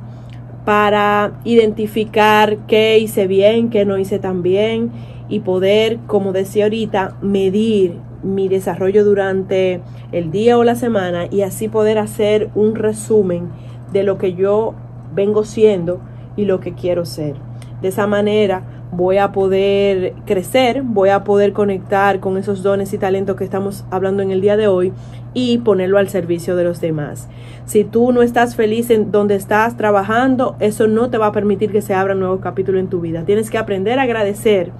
para 0.64 1.40
identificar 1.44 2.58
qué 2.66 2.98
hice 2.98 3.26
bien, 3.26 3.70
qué 3.70 3.84
no 3.84 3.98
hice 3.98 4.18
tan 4.18 4.42
bien 4.42 4.90
y 5.28 5.40
poder, 5.40 5.98
como 6.06 6.32
decía 6.32 6.64
ahorita, 6.64 7.16
medir 7.20 7.96
mi 8.22 8.48
desarrollo 8.48 9.04
durante 9.04 9.80
el 10.12 10.30
día 10.30 10.56
o 10.56 10.64
la 10.64 10.74
semana 10.74 11.26
y 11.30 11.42
así 11.42 11.68
poder 11.68 11.98
hacer 11.98 12.50
un 12.54 12.74
resumen 12.74 13.50
de 13.92 14.02
lo 14.02 14.16
que 14.16 14.34
yo 14.34 14.74
vengo 15.14 15.44
siendo 15.44 16.00
y 16.36 16.46
lo 16.46 16.60
que 16.60 16.74
quiero 16.74 17.04
ser. 17.04 17.34
De 17.82 17.88
esa 17.88 18.06
manera 18.06 18.73
voy 18.96 19.18
a 19.18 19.32
poder 19.32 20.14
crecer, 20.24 20.82
voy 20.82 21.08
a 21.08 21.24
poder 21.24 21.52
conectar 21.52 22.20
con 22.20 22.38
esos 22.38 22.62
dones 22.62 22.92
y 22.92 22.98
talentos 22.98 23.36
que 23.36 23.44
estamos 23.44 23.84
hablando 23.90 24.22
en 24.22 24.30
el 24.30 24.40
día 24.40 24.56
de 24.56 24.68
hoy 24.68 24.92
y 25.34 25.58
ponerlo 25.58 25.98
al 25.98 26.08
servicio 26.08 26.54
de 26.54 26.64
los 26.64 26.80
demás. 26.80 27.28
Si 27.66 27.84
tú 27.84 28.12
no 28.12 28.22
estás 28.22 28.54
feliz 28.54 28.90
en 28.90 29.10
donde 29.10 29.34
estás 29.34 29.76
trabajando, 29.76 30.56
eso 30.60 30.86
no 30.86 31.10
te 31.10 31.18
va 31.18 31.26
a 31.26 31.32
permitir 31.32 31.72
que 31.72 31.82
se 31.82 31.94
abra 31.94 32.14
un 32.14 32.20
nuevo 32.20 32.40
capítulo 32.40 32.78
en 32.78 32.88
tu 32.88 33.00
vida. 33.00 33.24
Tienes 33.24 33.50
que 33.50 33.58
aprender 33.58 33.98
a 33.98 34.02
agradecer 34.02 34.70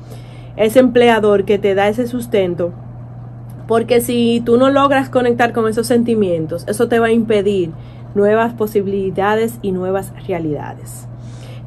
ese 0.56 0.78
empleador 0.78 1.44
que 1.44 1.58
te 1.58 1.74
da 1.74 1.88
ese 1.88 2.06
sustento. 2.06 2.72
Porque 3.66 4.00
si 4.00 4.42
tú 4.44 4.58
no 4.58 4.70
logras 4.70 5.08
conectar 5.08 5.52
con 5.52 5.66
esos 5.68 5.86
sentimientos, 5.86 6.64
eso 6.68 6.86
te 6.86 6.98
va 6.98 7.06
a 7.06 7.12
impedir 7.12 7.70
nuevas 8.14 8.52
posibilidades 8.52 9.58
y 9.62 9.72
nuevas 9.72 10.12
realidades. 10.28 11.08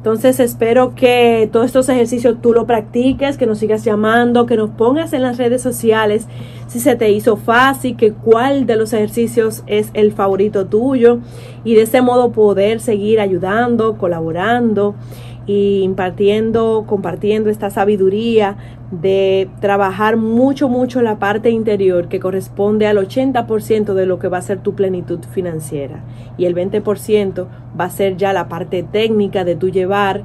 Entonces 0.08 0.40
espero 0.40 0.94
que 0.94 1.50
todos 1.52 1.66
estos 1.66 1.86
ejercicios 1.90 2.38
tú 2.40 2.54
lo 2.54 2.64
practiques, 2.64 3.36
que 3.36 3.44
nos 3.44 3.58
sigas 3.58 3.84
llamando, 3.84 4.46
que 4.46 4.56
nos 4.56 4.70
pongas 4.70 5.12
en 5.12 5.20
las 5.20 5.36
redes 5.36 5.60
sociales 5.60 6.26
si 6.66 6.80
se 6.80 6.96
te 6.96 7.10
hizo 7.10 7.36
fácil, 7.36 7.94
que 7.94 8.14
cuál 8.14 8.64
de 8.64 8.76
los 8.76 8.94
ejercicios 8.94 9.64
es 9.66 9.90
el 9.92 10.12
favorito 10.12 10.64
tuyo 10.64 11.18
y 11.62 11.74
de 11.74 11.82
ese 11.82 12.00
modo 12.00 12.32
poder 12.32 12.80
seguir 12.80 13.20
ayudando, 13.20 13.98
colaborando 13.98 14.94
y 15.48 15.80
impartiendo, 15.82 16.84
compartiendo 16.86 17.48
esta 17.48 17.70
sabiduría 17.70 18.58
de 18.90 19.48
trabajar 19.60 20.18
mucho, 20.18 20.68
mucho 20.68 21.00
la 21.00 21.18
parte 21.18 21.48
interior 21.48 22.08
que 22.08 22.20
corresponde 22.20 22.86
al 22.86 22.98
80% 22.98 23.94
de 23.94 24.04
lo 24.04 24.18
que 24.18 24.28
va 24.28 24.36
a 24.36 24.42
ser 24.42 24.58
tu 24.58 24.74
plenitud 24.74 25.20
financiera. 25.32 26.04
Y 26.36 26.44
el 26.44 26.54
20% 26.54 27.46
va 27.80 27.84
a 27.86 27.90
ser 27.90 28.18
ya 28.18 28.34
la 28.34 28.50
parte 28.50 28.82
técnica 28.82 29.44
de 29.44 29.56
tu 29.56 29.70
llevar 29.70 30.22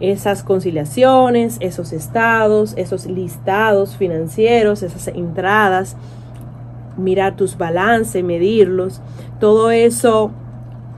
esas 0.00 0.42
conciliaciones, 0.42 1.56
esos 1.60 1.92
estados, 1.92 2.74
esos 2.76 3.06
listados 3.06 3.96
financieros, 3.96 4.82
esas 4.82 5.06
entradas, 5.06 5.96
mirar 6.96 7.36
tus 7.36 7.56
balances, 7.56 8.24
medirlos. 8.24 9.00
Todo 9.38 9.70
eso 9.70 10.32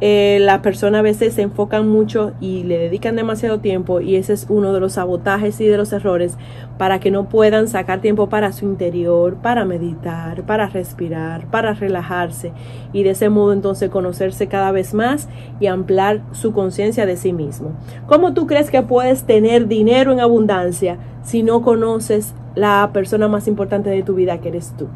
eh, 0.02 0.38
las 0.42 0.58
personas 0.58 0.98
a 0.98 1.02
veces 1.02 1.32
se 1.32 1.42
enfocan 1.42 1.88
mucho 1.88 2.32
y 2.38 2.64
le 2.64 2.76
dedican 2.76 3.16
demasiado 3.16 3.60
tiempo 3.60 4.02
y 4.02 4.16
ese 4.16 4.34
es 4.34 4.46
uno 4.50 4.74
de 4.74 4.80
los 4.80 4.94
sabotajes 4.94 5.58
y 5.62 5.66
de 5.66 5.78
los 5.78 5.90
errores 5.94 6.36
para 6.76 7.00
que 7.00 7.10
no 7.10 7.30
puedan 7.30 7.66
sacar 7.66 8.02
tiempo 8.02 8.28
para 8.28 8.52
su 8.52 8.66
interior, 8.66 9.36
para 9.36 9.64
meditar, 9.64 10.42
para 10.42 10.66
respirar, 10.66 11.50
para 11.50 11.72
relajarse 11.72 12.52
y 12.92 13.04
de 13.04 13.10
ese 13.10 13.30
modo 13.30 13.54
entonces 13.54 13.88
conocerse 13.88 14.48
cada 14.48 14.70
vez 14.70 14.92
más 14.92 15.30
y 15.60 15.66
ampliar 15.66 16.20
su 16.32 16.52
conciencia 16.52 17.06
de 17.06 17.16
sí 17.16 17.32
mismo. 17.32 17.72
¿Cómo 18.06 18.34
tú 18.34 18.46
crees 18.46 18.70
que 18.70 18.82
puedes 18.82 19.24
tener 19.24 19.66
dinero 19.66 20.12
en 20.12 20.20
abundancia 20.20 20.98
si 21.22 21.42
no 21.42 21.62
conoces 21.62 22.34
la 22.54 22.90
persona 22.92 23.28
más 23.28 23.48
importante 23.48 23.88
de 23.88 24.02
tu 24.02 24.14
vida 24.14 24.42
que 24.42 24.48
eres 24.48 24.74
tú? 24.76 24.88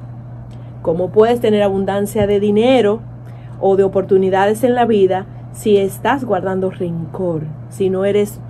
¿Cómo 0.82 1.10
puedes 1.10 1.40
tener 1.40 1.62
abundancia 1.62 2.26
de 2.26 2.38
dinero 2.38 3.00
o 3.60 3.76
de 3.76 3.84
oportunidades 3.84 4.64
en 4.64 4.74
la 4.74 4.86
vida 4.86 5.26
si 5.52 5.76
estás 5.76 6.24
guardando 6.24 6.70
rencor? 6.70 7.42
Si 7.68 7.90
no 7.90 8.04
eres 8.04 8.40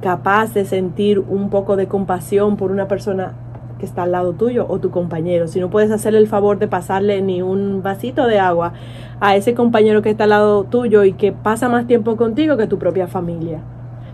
capaz 0.00 0.54
de 0.54 0.64
sentir 0.64 1.18
un 1.18 1.50
poco 1.50 1.76
de 1.76 1.86
compasión 1.86 2.56
por 2.56 2.70
una 2.70 2.88
persona 2.88 3.34
que 3.80 3.86
está 3.86 4.02
al 4.02 4.12
lado 4.12 4.34
tuyo 4.34 4.66
o 4.68 4.78
tu 4.78 4.90
compañero. 4.90 5.48
Si 5.48 5.58
no 5.58 5.70
puedes 5.70 5.90
hacerle 5.90 6.18
el 6.18 6.28
favor 6.28 6.58
de 6.58 6.68
pasarle 6.68 7.22
ni 7.22 7.42
un 7.42 7.82
vasito 7.82 8.26
de 8.26 8.38
agua 8.38 8.74
a 9.20 9.36
ese 9.36 9.54
compañero 9.54 10.02
que 10.02 10.10
está 10.10 10.24
al 10.24 10.30
lado 10.30 10.64
tuyo 10.64 11.02
y 11.04 11.14
que 11.14 11.32
pasa 11.32 11.68
más 11.68 11.86
tiempo 11.86 12.16
contigo 12.16 12.56
que 12.56 12.66
tu 12.66 12.78
propia 12.78 13.08
familia. 13.08 13.60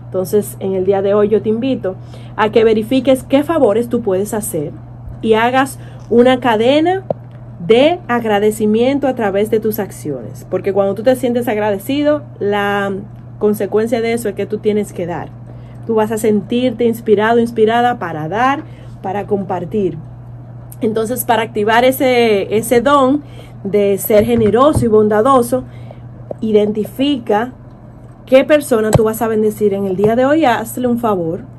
Entonces, 0.05 0.55
en 0.61 0.73
el 0.73 0.85
día 0.85 1.01
de 1.01 1.13
hoy 1.13 1.27
yo 1.27 1.41
te 1.41 1.49
invito 1.49 1.95
a 2.37 2.49
que 2.49 2.63
verifiques 2.63 3.23
qué 3.23 3.43
favores 3.43 3.89
tú 3.89 4.01
puedes 4.01 4.33
hacer 4.33 4.71
y 5.21 5.33
hagas 5.33 5.79
una 6.09 6.39
cadena 6.39 7.03
de 7.59 7.99
agradecimiento 8.07 9.07
a 9.07 9.15
través 9.15 9.49
de 9.49 9.59
tus 9.59 9.79
acciones. 9.79 10.45
Porque 10.49 10.73
cuando 10.73 10.95
tú 10.95 11.03
te 11.03 11.15
sientes 11.15 11.47
agradecido, 11.47 12.23
la 12.39 12.93
consecuencia 13.39 14.01
de 14.01 14.13
eso 14.13 14.29
es 14.29 14.35
que 14.35 14.45
tú 14.45 14.59
tienes 14.59 14.93
que 14.93 15.05
dar. 15.05 15.29
Tú 15.85 15.95
vas 15.95 16.11
a 16.11 16.17
sentirte 16.17 16.85
inspirado, 16.85 17.39
inspirada 17.39 17.97
para 17.97 18.27
dar, 18.27 18.63
para 19.01 19.25
compartir. 19.25 19.97
Entonces, 20.81 21.25
para 21.25 21.43
activar 21.43 21.85
ese, 21.85 22.55
ese 22.55 22.81
don 22.81 23.23
de 23.63 23.97
ser 23.97 24.25
generoso 24.25 24.85
y 24.85 24.87
bondadoso, 24.87 25.63
identifica 26.41 27.53
qué 28.25 28.43
persona 28.43 28.91
tú 28.91 29.05
vas 29.05 29.21
a 29.21 29.27
bendecir 29.27 29.73
en 29.73 29.85
el 29.85 29.95
día 29.95 30.15
de 30.15 30.25
hoy. 30.25 30.45
Hazle 30.45 30.87
un 30.87 30.99
favor. 30.99 31.56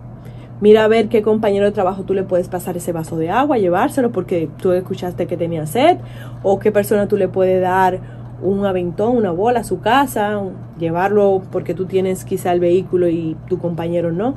Mira 0.60 0.84
a 0.84 0.88
ver 0.88 1.08
qué 1.08 1.22
compañero 1.22 1.66
de 1.66 1.72
trabajo 1.72 2.02
tú 2.02 2.14
le 2.14 2.24
puedes 2.24 2.48
pasar 2.48 2.76
ese 2.76 2.92
vaso 2.92 3.16
de 3.16 3.30
agua, 3.30 3.58
llevárselo 3.58 4.10
porque 4.10 4.50
tú 4.60 4.72
escuchaste 4.72 5.28
que 5.28 5.36
tenía 5.36 5.66
sed, 5.66 5.98
o 6.42 6.58
qué 6.58 6.72
persona 6.72 7.06
tú 7.06 7.16
le 7.16 7.28
puedes 7.28 7.62
dar 7.62 8.00
un 8.42 8.66
aventón, 8.66 9.16
una 9.16 9.30
bola 9.30 9.60
a 9.60 9.64
su 9.64 9.80
casa, 9.80 10.42
llevarlo 10.78 11.42
porque 11.52 11.74
tú 11.74 11.86
tienes 11.86 12.24
quizá 12.24 12.52
el 12.52 12.60
vehículo 12.60 13.08
y 13.08 13.36
tu 13.48 13.58
compañero 13.58 14.10
no. 14.10 14.34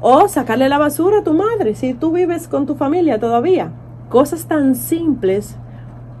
O 0.00 0.26
sacarle 0.28 0.68
la 0.68 0.78
basura 0.78 1.18
a 1.18 1.24
tu 1.24 1.34
madre 1.34 1.74
si 1.74 1.94
tú 1.94 2.10
vives 2.10 2.48
con 2.48 2.66
tu 2.66 2.74
familia 2.74 3.20
todavía. 3.20 3.70
Cosas 4.08 4.46
tan 4.46 4.74
simples, 4.74 5.56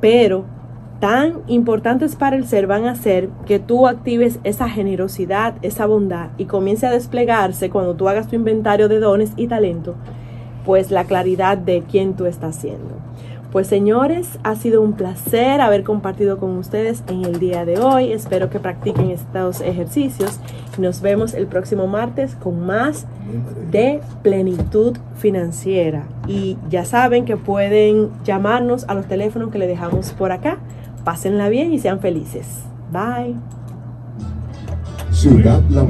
pero 0.00 0.44
tan 1.00 1.40
importantes 1.46 2.14
para 2.14 2.36
el 2.36 2.46
ser 2.46 2.66
van 2.66 2.84
a 2.84 2.92
hacer 2.92 3.30
que 3.46 3.58
tú 3.58 3.88
actives 3.88 4.38
esa 4.44 4.68
generosidad, 4.68 5.54
esa 5.62 5.86
bondad 5.86 6.28
y 6.36 6.44
comience 6.44 6.86
a 6.86 6.90
desplegarse 6.90 7.70
cuando 7.70 7.96
tú 7.96 8.08
hagas 8.08 8.28
tu 8.28 8.36
inventario 8.36 8.88
de 8.88 9.00
dones 9.00 9.32
y 9.36 9.46
talento, 9.46 9.96
pues 10.64 10.90
la 10.90 11.04
claridad 11.04 11.56
de 11.58 11.82
quién 11.90 12.14
tú 12.14 12.26
estás 12.26 12.56
siendo. 12.56 13.00
Pues 13.50 13.66
señores, 13.66 14.38
ha 14.44 14.54
sido 14.54 14.80
un 14.80 14.92
placer 14.92 15.60
haber 15.60 15.82
compartido 15.82 16.38
con 16.38 16.56
ustedes 16.56 17.02
en 17.08 17.24
el 17.24 17.40
día 17.40 17.64
de 17.64 17.80
hoy. 17.80 18.12
Espero 18.12 18.48
que 18.48 18.60
practiquen 18.60 19.10
estos 19.10 19.60
ejercicios. 19.60 20.38
Nos 20.78 21.00
vemos 21.00 21.34
el 21.34 21.48
próximo 21.48 21.88
martes 21.88 22.36
con 22.36 22.64
más 22.64 23.06
de 23.72 24.00
plenitud 24.22 24.96
financiera. 25.16 26.04
Y 26.28 26.58
ya 26.68 26.84
saben 26.84 27.24
que 27.24 27.36
pueden 27.36 28.10
llamarnos 28.22 28.84
a 28.88 28.94
los 28.94 29.06
teléfonos 29.06 29.50
que 29.50 29.58
le 29.58 29.66
dejamos 29.66 30.12
por 30.12 30.30
acá. 30.30 30.58
Pásenla 31.04 31.48
bien 31.48 31.72
y 31.72 31.78
sean 31.78 32.00
felices. 32.00 32.46
Bye. 32.92 33.34
Ciudad 35.12 35.62
La 35.70 35.84